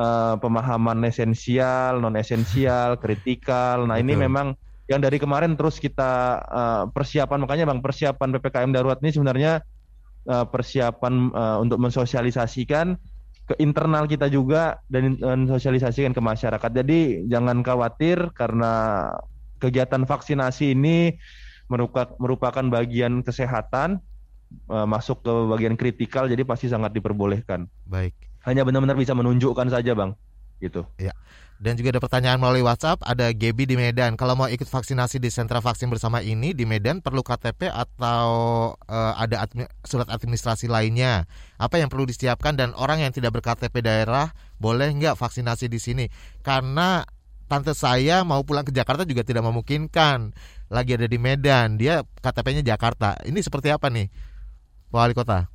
[0.01, 3.85] uh, pemahaman esensial, non esensial, kritikal.
[3.85, 4.07] Nah Betul.
[4.09, 4.57] ini memang
[4.89, 9.61] yang dari kemarin terus kita uh, persiapan makanya bang persiapan ppkm darurat ini sebenarnya
[10.25, 12.97] uh, persiapan uh, untuk mensosialisasikan
[13.49, 16.71] ke internal kita juga dan mensosialisasikan ke masyarakat.
[16.71, 19.09] Jadi jangan khawatir karena
[19.57, 21.17] kegiatan vaksinasi ini
[22.21, 24.05] merupakan bagian kesehatan
[24.69, 27.65] masuk ke bagian kritikal jadi pasti sangat diperbolehkan.
[27.89, 28.13] Baik.
[28.45, 30.17] Hanya benar-benar bisa menunjukkan saja, Bang.
[30.59, 30.83] Gitu.
[30.99, 31.15] Ya.
[31.59, 34.15] Dan juga ada pertanyaan melalui WhatsApp, ada Gebi di Medan.
[34.15, 38.31] Kalau mau ikut vaksinasi di sentra vaksin bersama ini di Medan perlu KTP atau
[38.79, 41.27] uh, ada admi surat administrasi lainnya?
[41.59, 44.31] Apa yang perlu disiapkan dan orang yang tidak berKTP daerah
[44.63, 46.07] boleh nggak vaksinasi di sini?
[46.47, 47.03] Karena
[47.51, 50.31] tante saya mau pulang ke Jakarta juga tidak memungkinkan.
[50.71, 53.19] Lagi ada di Medan, dia KTP-nya Jakarta.
[53.27, 54.07] Ini seperti apa nih,
[54.95, 55.51] Pak Wali Kota?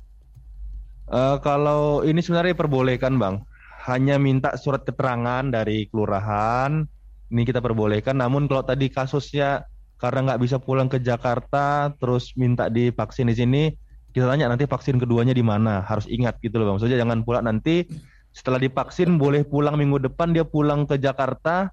[1.08, 3.48] Uh, kalau ini sebenarnya perbolehkan, Bang
[3.84, 6.88] hanya minta surat keterangan dari kelurahan.
[7.28, 8.16] Ini kita perbolehkan.
[8.16, 9.68] Namun kalau tadi kasusnya
[10.00, 13.62] karena nggak bisa pulang ke Jakarta terus minta divaksin di sini
[14.14, 15.84] kita tanya nanti vaksin keduanya di mana.
[15.84, 16.76] Harus ingat gitu loh bang.
[16.80, 17.84] Maksudnya jangan pula nanti
[18.32, 21.70] setelah divaksin boleh pulang minggu depan dia pulang ke Jakarta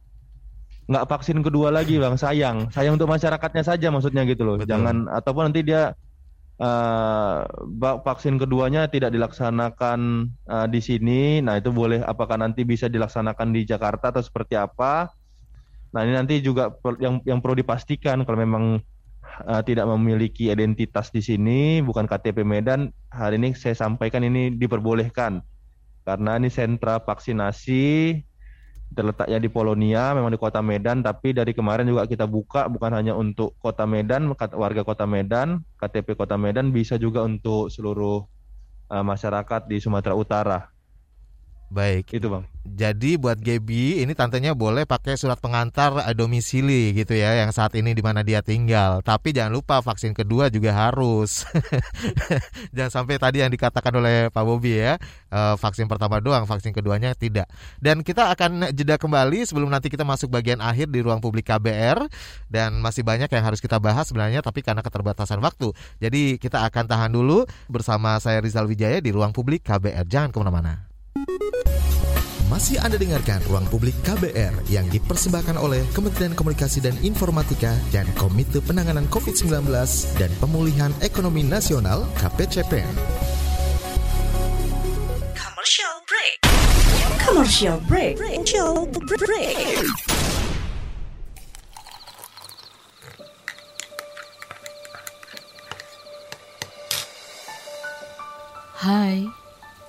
[0.91, 2.19] nggak vaksin kedua lagi bang.
[2.19, 2.73] Sayang.
[2.75, 4.59] Sayang untuk masyarakatnya saja maksudnya gitu loh.
[4.59, 4.73] Betul.
[4.73, 5.95] jangan ataupun nanti dia
[6.61, 7.41] uh,
[8.05, 11.41] vaksin keduanya tidak dilaksanakan uh, di sini.
[11.41, 15.09] Nah, itu boleh apakah nanti bisa dilaksanakan di Jakarta atau seperti apa?
[15.91, 18.79] Nah, ini nanti juga yang yang perlu dipastikan kalau memang
[19.43, 25.43] uh, tidak memiliki identitas di sini, bukan KTP Medan, hari ini saya sampaikan ini diperbolehkan.
[26.01, 28.17] Karena ini sentra vaksinasi
[28.91, 33.15] terletaknya di Polonia, memang di kota Medan, tapi dari kemarin juga kita buka bukan hanya
[33.15, 38.27] untuk kota Medan, warga kota Medan, KTP kota Medan, bisa juga untuk seluruh
[38.91, 40.59] uh, masyarakat di Sumatera Utara.
[41.71, 42.11] Baik.
[42.11, 42.43] Itu bang.
[42.61, 47.73] Jadi buat Gebi ini tantenya boleh pakai surat pengantar eh, domisili gitu ya yang saat
[47.79, 48.99] ini di mana dia tinggal.
[49.01, 51.47] Tapi jangan lupa vaksin kedua juga harus.
[52.75, 54.99] jangan sampai tadi yang dikatakan oleh Pak Bobi ya
[55.31, 57.47] eh, vaksin pertama doang, vaksin keduanya tidak.
[57.79, 62.03] Dan kita akan jeda kembali sebelum nanti kita masuk bagian akhir di ruang publik KBR
[62.51, 65.71] dan masih banyak yang harus kita bahas sebenarnya tapi karena keterbatasan waktu.
[66.03, 70.03] Jadi kita akan tahan dulu bersama saya Rizal Wijaya di ruang publik KBR.
[70.03, 70.90] Jangan ke mana-mana.
[72.51, 78.59] Masih Anda dengarkan Ruang Publik KBR yang dipersembahkan oleh Kementerian Komunikasi dan Informatika dan Komite
[78.59, 79.71] Penanganan COVID-19
[80.19, 82.91] dan Pemulihan Ekonomi Nasional KPCPN.
[85.31, 86.35] Commercial break.
[87.23, 88.13] Commercial break.
[88.19, 89.55] Commercial break.
[98.81, 99.29] Hai,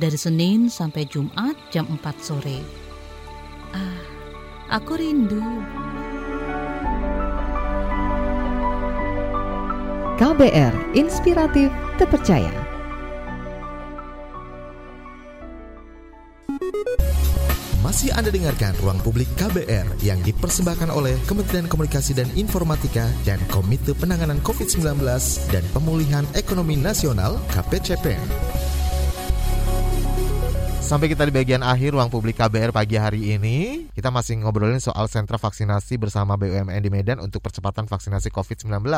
[0.00, 2.64] dari Senin sampai Jumat jam 4 sore.
[3.76, 4.00] Ah,
[4.80, 5.44] aku rindu.
[10.16, 11.68] KBR Inspiratif
[12.00, 12.52] Terpercaya.
[17.80, 23.96] Masih Anda dengarkan Ruang Publik KBR yang dipersembahkan oleh Kementerian Komunikasi dan Informatika dan Komite
[23.96, 25.04] Penanganan COVID-19
[25.50, 28.69] dan Pemulihan Ekonomi Nasional KPCPN.
[30.90, 35.06] Sampai kita di bagian akhir ruang publik KBR pagi hari ini, kita masih ngobrolin soal
[35.06, 38.90] sentra vaksinasi bersama BUMN di Medan untuk percepatan vaksinasi COVID-19.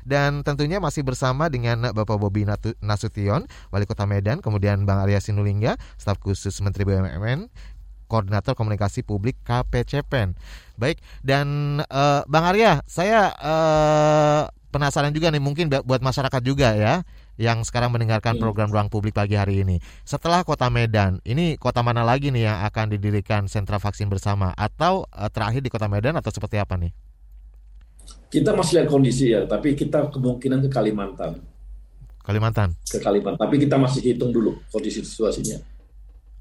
[0.00, 2.48] Dan tentunya masih bersama dengan Bapak Bobi
[2.80, 7.52] Nasution, Wali Kota Medan, kemudian Bang Arya Sinulinga, staf khusus Menteri BUMN,
[8.08, 10.40] Koordinator Komunikasi Publik KPCPEN.
[10.80, 17.04] Baik, dan uh, Bang Arya, saya uh, penasaran juga nih mungkin buat masyarakat juga ya
[17.36, 18.42] yang sekarang mendengarkan hmm.
[18.42, 19.76] program ruang publik pagi hari ini.
[20.02, 25.04] Setelah Kota Medan, ini kota mana lagi nih yang akan didirikan sentra vaksin bersama atau
[25.12, 26.92] uh, terakhir di Kota Medan atau seperti apa nih?
[28.32, 31.38] Kita masih lihat kondisi ya, tapi kita kemungkinan ke Kalimantan.
[32.24, 32.74] Kalimantan.
[32.88, 35.62] Ke Kalimantan, tapi kita masih hitung dulu kondisi situasinya.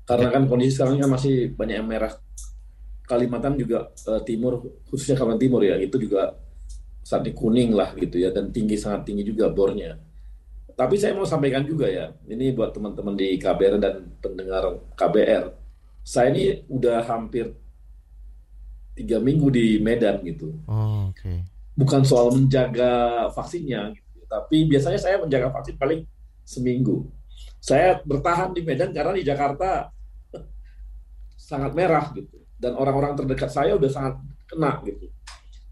[0.06, 2.14] Karena kan kondisi sekarang kan masih banyak yang merah.
[3.06, 6.34] Kalimantan juga uh, timur, khususnya Kalimantan Timur ya, itu juga
[7.06, 9.94] saat ini kuning lah gitu ya, dan tinggi sangat tinggi juga bornya
[10.76, 15.56] tapi saya mau sampaikan juga ya, ini buat teman-teman di KBR dan pendengar KBR.
[16.04, 17.56] Saya ini udah hampir
[18.92, 20.52] tiga minggu di Medan gitu.
[20.68, 21.24] Oh, Oke.
[21.24, 21.38] Okay.
[21.76, 24.24] Bukan soal menjaga vaksinnya, gitu.
[24.28, 26.04] tapi biasanya saya menjaga vaksin paling
[26.44, 27.08] seminggu.
[27.64, 29.92] Saya bertahan di Medan karena di Jakarta
[31.50, 35.08] sangat merah gitu, dan orang-orang terdekat saya udah sangat kena gitu.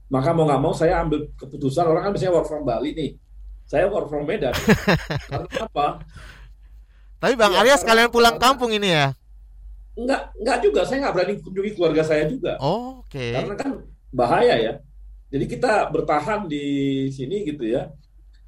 [0.07, 3.22] Maka mau nggak mau saya ambil keputusan orang kan biasanya work from Bali nih
[3.67, 4.53] saya work from Medan.
[5.31, 5.87] Karena apa?
[7.23, 9.15] Tapi Bang ya, Arya sekalian pulang kampung ini ya?
[9.95, 10.81] Enggak, enggak juga.
[10.83, 12.59] Saya nggak berani kunjungi keluarga saya juga.
[12.59, 13.15] Oh, Oke.
[13.15, 13.31] Okay.
[13.31, 13.71] Karena kan
[14.11, 14.73] bahaya ya.
[15.33, 16.65] Jadi kita bertahan di
[17.09, 17.89] sini gitu ya.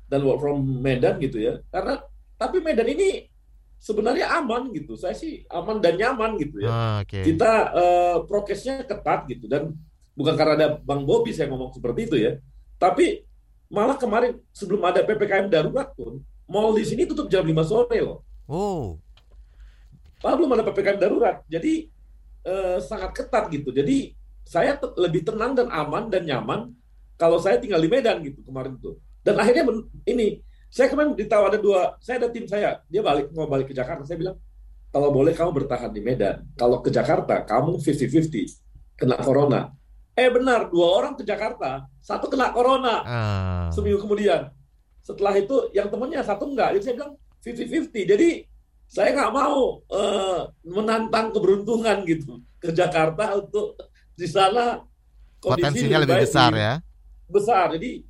[0.06, 1.64] Dan work from Medan gitu ya.
[1.72, 2.04] Karena
[2.36, 3.32] tapi Medan ini
[3.80, 4.98] sebenarnya aman gitu.
[4.98, 6.70] Saya sih aman dan nyaman gitu ya.
[6.70, 7.24] Oh, okay.
[7.24, 9.72] Kita uh, prokesnya ketat gitu dan
[10.18, 12.42] bukan karena ada Bang Bobi saya ngomong seperti itu ya.
[12.82, 13.24] Tapi
[13.76, 18.24] Malah kemarin sebelum ada PPKM darurat pun, mall di sini tutup jam 5 sore loh.
[18.48, 18.96] Oh.
[20.24, 21.44] Malah belum ada PPKM darurat.
[21.52, 21.92] Jadi
[22.48, 23.76] eh, sangat ketat gitu.
[23.76, 24.16] Jadi
[24.48, 26.72] saya te lebih tenang dan aman dan nyaman
[27.20, 28.96] kalau saya tinggal di Medan gitu kemarin tuh.
[29.26, 29.68] Dan akhirnya
[30.08, 30.40] ini
[30.72, 34.08] saya kemarin ditawa ada dua, saya ada tim saya, dia balik mau balik ke Jakarta.
[34.08, 34.38] Saya bilang
[34.94, 36.48] kalau boleh kamu bertahan di Medan.
[36.56, 39.76] Kalau ke Jakarta kamu 50-50 kena corona.
[40.16, 42.96] Eh benar, dua orang ke Jakarta, satu kena corona.
[43.04, 43.68] Uh.
[43.76, 44.52] Seminggu kemudian.
[45.06, 47.14] setelah itu yang temennya satu enggak jadi saya bilang
[47.46, 48.30] 50-50 jadi
[48.90, 53.78] saya nggak mau uh, menantang keberuntungan gitu ke Jakarta untuk
[54.18, 54.82] di sana
[55.38, 56.74] potensinya lebih, lebih besar ya
[57.30, 58.02] besar jadi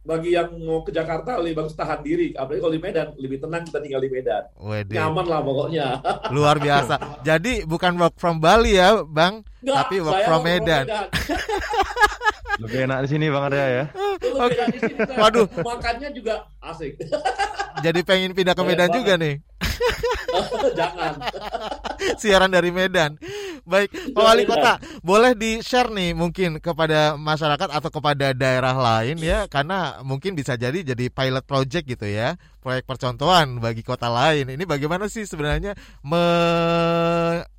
[0.00, 3.62] bagi yang mau ke Jakarta lebih bagus tahan diri apalagi kalau di Medan lebih tenang
[3.68, 4.96] kita tinggal di Medan Wede.
[4.96, 5.86] nyaman lah pokoknya
[6.36, 11.06] luar biasa jadi bukan work from Bali ya Bang Nggak, tapi work from Medan, Medan.
[12.64, 13.84] lebih enak di sini Bang Arya ya
[14.20, 14.52] Oke.
[14.52, 15.16] Okay.
[15.16, 15.46] Waduh.
[15.64, 17.00] Makannya juga asik.
[17.80, 19.40] Jadi pengen pindah ke Medan juga nih.
[20.78, 21.12] Jangan.
[22.20, 23.16] Siaran dari Medan.
[23.68, 29.44] Baik, Pak Wali Kota, boleh di-share nih mungkin kepada masyarakat atau kepada daerah lain ya,
[29.46, 34.48] karena mungkin bisa jadi jadi pilot project gitu ya, proyek percontohan bagi kota lain.
[34.48, 36.24] Ini bagaimana sih sebenarnya me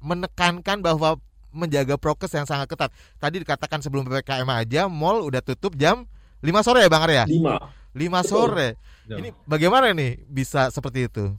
[0.02, 1.22] menekankan bahwa
[1.54, 2.90] menjaga prokes yang sangat ketat.
[3.20, 6.08] Tadi dikatakan sebelum PPKM aja mall udah tutup jam
[6.42, 7.24] 5 sore ya Bang Arya?
[7.28, 7.94] 5.
[7.94, 8.80] 5 sore.
[9.06, 11.36] Ini bagaimana nih bisa seperti itu?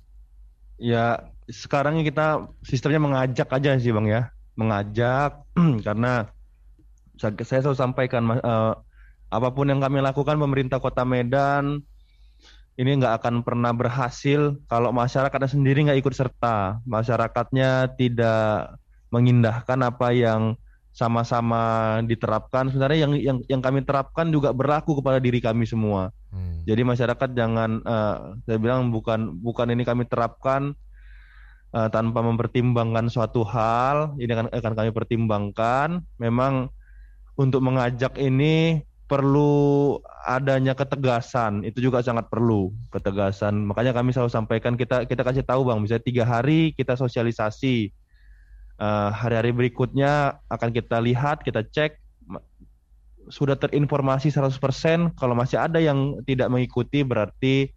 [0.76, 4.30] Ya, sekarang kita sistemnya mengajak aja sih Bang ya.
[4.54, 5.42] Mengajak
[5.86, 6.28] karena
[7.18, 8.74] saya selalu sampaikan uh,
[9.32, 11.80] apa pun yang kami lakukan pemerintah Kota Medan
[12.80, 18.80] ini nggak akan pernah berhasil kalau masyarakatnya sendiri nggak ikut serta, masyarakatnya tidak
[19.12, 20.56] mengindahkan apa yang
[20.92, 26.12] sama-sama diterapkan sebenarnya yang yang yang kami terapkan juga berlaku kepada diri kami semua.
[26.32, 26.64] Hmm.
[26.64, 30.72] Jadi masyarakat jangan uh, saya bilang bukan bukan ini kami terapkan
[31.72, 35.88] uh, tanpa mempertimbangkan suatu hal, ini akan akan kami pertimbangkan.
[36.20, 36.72] Memang
[37.36, 43.66] untuk mengajak ini perlu adanya ketegasan, itu juga sangat perlu ketegasan.
[43.68, 47.92] Makanya kami selalu sampaikan kita kita kasih tahu bang, misalnya tiga hari kita sosialisasi
[48.82, 52.02] Eh, hari-hari berikutnya akan kita lihat, kita cek
[53.30, 55.14] sudah terinformasi 100%.
[55.14, 57.70] Kalau masih ada yang tidak mengikuti berarti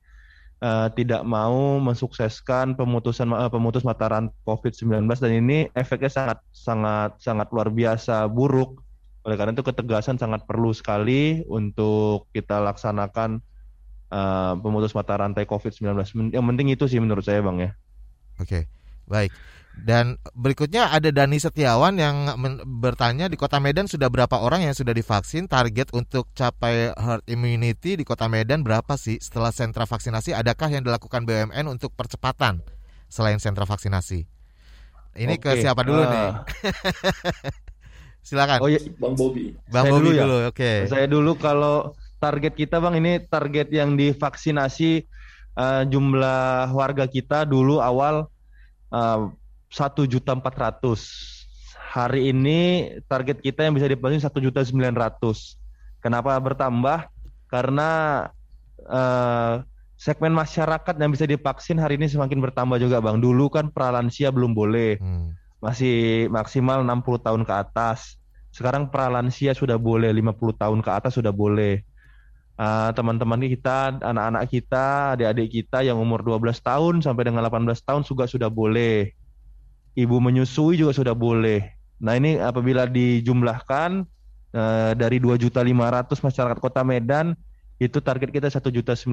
[0.61, 7.11] uh, tidak mau mensukseskan pemutusan uh, pemutus mata rantai COVID-19 dan ini efeknya sangat sangat
[7.19, 8.83] sangat luar biasa buruk.
[9.25, 13.41] Oleh karena itu ketegasan sangat perlu sekali untuk kita laksanakan
[14.13, 16.29] uh, pemutus mata rantai COVID-19.
[16.29, 17.73] Yang penting itu sih menurut saya, Bang ya.
[18.37, 18.69] Oke.
[19.09, 19.33] Baik.
[19.75, 22.31] Dan berikutnya ada Dani Setiawan yang
[22.79, 25.51] bertanya di Kota Medan sudah berapa orang yang sudah divaksin?
[25.51, 30.31] Target untuk capai herd immunity di Kota Medan berapa sih setelah sentra vaksinasi?
[30.31, 32.63] Adakah yang dilakukan BUMN untuk percepatan
[33.11, 34.25] selain sentra vaksinasi?
[35.15, 36.29] Ini Oke, ke siapa dulu uh, nih?
[38.27, 38.59] Silakan.
[38.63, 39.53] Oh ya, Bang Bobi.
[39.69, 40.23] Bang Bobi dulu, ya?
[40.25, 40.55] dulu oke.
[40.57, 40.77] Okay.
[40.89, 45.05] Saya dulu kalau target kita Bang ini target yang divaksinasi
[45.55, 48.27] uh, jumlah warga kita dulu awal
[48.89, 49.29] uh,
[49.75, 51.11] satu juta empat ratus.
[51.91, 55.59] Hari ini target kita yang bisa divaksin satu juta sembilan ratus.
[55.99, 57.11] Kenapa bertambah?
[57.51, 58.23] Karena
[58.87, 59.63] uh,
[59.99, 63.19] segmen masyarakat yang bisa divaksin hari ini semakin bertambah juga, Bang.
[63.19, 64.95] Dulu kan pralansia belum boleh.
[64.99, 65.35] Hmm.
[65.59, 68.15] Masih maksimal 60 tahun ke atas.
[68.55, 71.83] Sekarang pralansia sudah boleh, 50 tahun ke atas sudah boleh.
[72.55, 78.07] Uh, teman-teman kita, anak-anak kita, adik-adik kita yang umur 12 tahun sampai dengan 18 tahun
[78.07, 79.11] juga sudah boleh
[79.95, 81.63] ibu menyusui juga sudah boleh.
[82.03, 84.03] Nah ini apabila dijumlahkan
[84.51, 85.55] uh, dari 2.500
[86.19, 87.33] masyarakat kota Medan,
[87.79, 89.07] itu target kita 1.900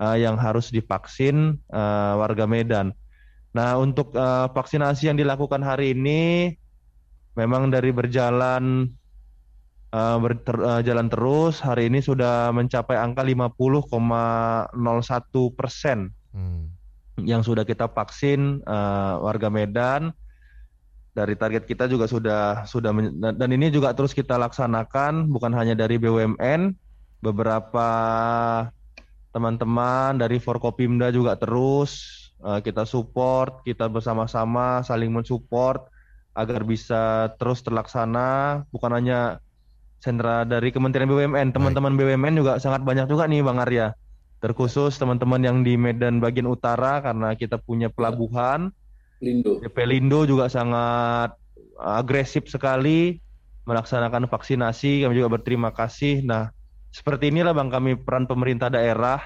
[0.00, 2.92] uh, yang harus divaksin uh, warga Medan.
[3.56, 6.52] Nah untuk uh, vaksinasi yang dilakukan hari ini
[7.32, 8.92] memang dari berjalan
[9.92, 14.72] uh, ter, uh, jalan terus hari ini sudah mencapai angka 50,01
[15.56, 16.12] persen.
[16.32, 16.71] Hmm
[17.20, 20.14] yang sudah kita vaksin uh, warga Medan.
[21.12, 22.88] Dari target kita juga sudah sudah
[23.36, 26.72] dan ini juga terus kita laksanakan bukan hanya dari BUMN
[27.20, 27.88] beberapa
[29.28, 35.84] teman-teman dari Forkopimda juga terus uh, kita support kita bersama-sama saling mensupport
[36.32, 38.64] agar bisa terus terlaksana.
[38.72, 39.36] Bukan hanya
[40.00, 43.92] sentra dari Kementerian BUMN teman-teman BUMN juga sangat banyak juga nih Bang Arya
[44.42, 48.74] terkhusus teman-teman yang di Medan bagian utara karena kita punya pelabuhan.
[49.22, 49.62] Lindo.
[49.62, 51.38] DP Lindo juga sangat
[51.78, 53.22] agresif sekali
[53.70, 55.06] melaksanakan vaksinasi.
[55.06, 56.26] Kami juga berterima kasih.
[56.26, 56.50] Nah,
[56.90, 59.22] seperti inilah Bang kami peran pemerintah daerah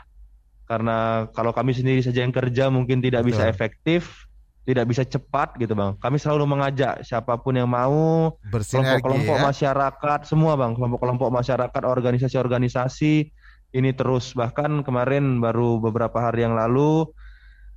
[0.69, 3.41] karena kalau kami sendiri saja yang kerja mungkin tidak Betul.
[3.41, 4.29] bisa efektif,
[4.69, 5.97] tidak bisa cepat gitu Bang.
[5.97, 9.45] Kami selalu mengajak siapa pun yang mau, kelompok-kelompok ya?
[9.49, 13.33] masyarakat, semua Bang, kelompok-kelompok masyarakat, organisasi-organisasi
[13.77, 17.05] ini terus bahkan kemarin baru beberapa hari yang lalu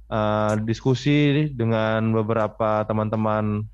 [0.08, 3.68] uh, diskusi dengan beberapa teman-teman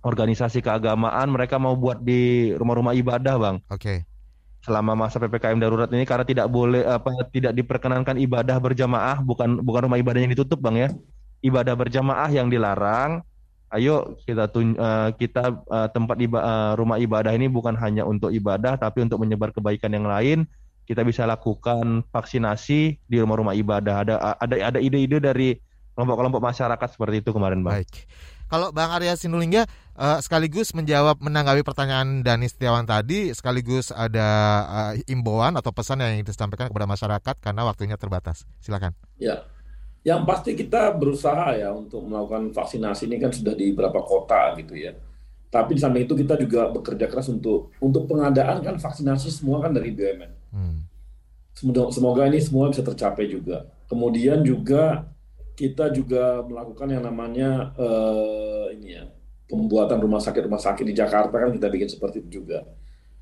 [0.00, 3.56] organisasi keagamaan mereka mau buat di rumah-rumah ibadah bang.
[3.68, 3.82] Oke.
[3.82, 3.98] Okay.
[4.66, 9.86] selama masa ppkm darurat ini karena tidak boleh apa tidak diperkenankan ibadah berjamaah bukan bukan
[9.86, 10.88] rumah ibadah yang ditutup bang ya
[11.46, 13.22] ibadah berjamaah yang dilarang
[13.74, 18.34] ayo kita tun, uh, kita uh, tempat iba, uh, rumah ibadah ini bukan hanya untuk
[18.34, 20.46] ibadah tapi untuk menyebar kebaikan yang lain
[20.86, 25.58] kita bisa lakukan vaksinasi di rumah-rumah ibadah ada ada ada ide-ide dari
[25.98, 27.82] kelompok-kelompok masyarakat seperti itu kemarin bang.
[27.82, 28.06] Baik.
[28.46, 29.66] Kalau Bang Arya Sinulingga
[29.98, 34.28] uh, sekaligus menjawab menanggapi pertanyaan Dani Setiawan tadi, sekaligus ada
[34.70, 38.46] uh, imbauan atau pesan yang ingin disampaikan kepada masyarakat karena waktunya terbatas.
[38.62, 38.94] Silakan.
[39.18, 39.50] Ya,
[40.06, 44.78] yang pasti kita berusaha ya untuk melakukan vaksinasi ini kan sudah di beberapa kota gitu
[44.78, 44.94] ya.
[45.50, 49.74] Tapi di samping itu kita juga bekerja keras untuk untuk pengadaan kan vaksinasi semua kan
[49.74, 50.35] dari BUMN.
[50.56, 50.88] Hmm.
[51.92, 53.68] Semoga, ini semua bisa tercapai juga.
[53.88, 55.04] Kemudian juga
[55.56, 59.08] kita juga melakukan yang namanya uh, ini ya
[59.48, 62.60] pembuatan rumah sakit rumah sakit di Jakarta kan kita bikin seperti itu juga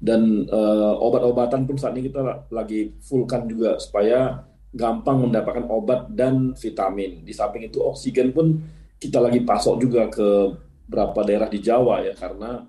[0.03, 4.43] dan uh, obat-obatan pun saat ini kita lagi fullkan juga supaya
[4.75, 8.59] gampang mendapatkan obat dan vitamin di samping itu oksigen pun
[8.99, 10.59] kita lagi pasok juga ke
[10.91, 12.67] beberapa daerah di Jawa ya karena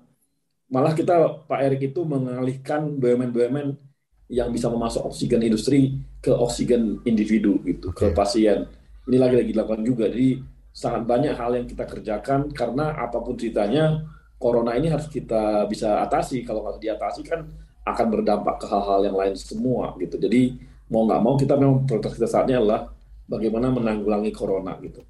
[0.70, 3.85] malah kita Pak Erik itu mengalihkan BUMN-BUMN
[4.26, 8.66] yang bisa memasok oksigen industri ke oksigen individu gitu ke pasien
[9.06, 10.04] ini lagi-lagi dilakukan juga.
[10.10, 10.42] Jadi
[10.74, 14.02] sangat banyak hal yang kita kerjakan karena apa pun ceritanya
[14.36, 16.42] corona ini harus kita bisa atasi.
[16.42, 17.46] Kalau nggak diatasi kan
[17.86, 20.18] akan berdampak ke hal-hal yang lain semua gitu.
[20.18, 20.58] Jadi
[20.90, 22.90] mau nggak mau kita memang prioritas kita saatnya adalah
[23.30, 25.02] bagaimana menanggulangi corona gitu.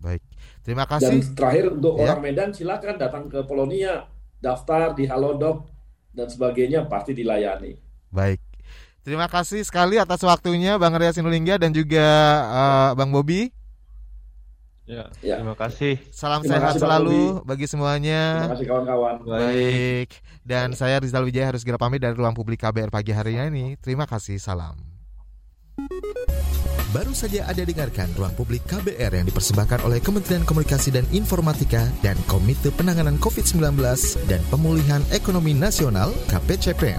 [0.00, 0.24] Baik,
[0.64, 1.12] terima kasih.
[1.12, 2.08] Dan terakhir untuk ya.
[2.08, 4.08] orang Medan silakan datang ke Polonia,
[4.40, 5.68] daftar di Halodoc
[6.12, 7.76] dan sebagainya pasti dilayani.
[8.08, 8.39] Baik.
[9.00, 12.04] Terima kasih sekali atas waktunya Bang Ria Sinulingga dan juga
[12.52, 13.48] uh, Bang Bobi.
[14.90, 16.02] Ya, ya, terima kasih.
[16.10, 18.42] Salam terima sehat kasih, selalu bagi semuanya.
[18.42, 19.14] Terima kasih kawan-kawan.
[19.22, 20.08] Baik.
[20.42, 23.78] Dan saya Rizal Wijaya harus segera pamit dari ruang publik KBR pagi hari ini.
[23.78, 24.42] Terima kasih.
[24.42, 24.74] Salam.
[26.90, 32.18] Baru saja Anda dengarkan ruang publik KBR yang dipersembahkan oleh Kementerian Komunikasi dan Informatika dan
[32.26, 33.78] Komite Penanganan COVID-19
[34.26, 36.98] dan Pemulihan Ekonomi Nasional KPCPN.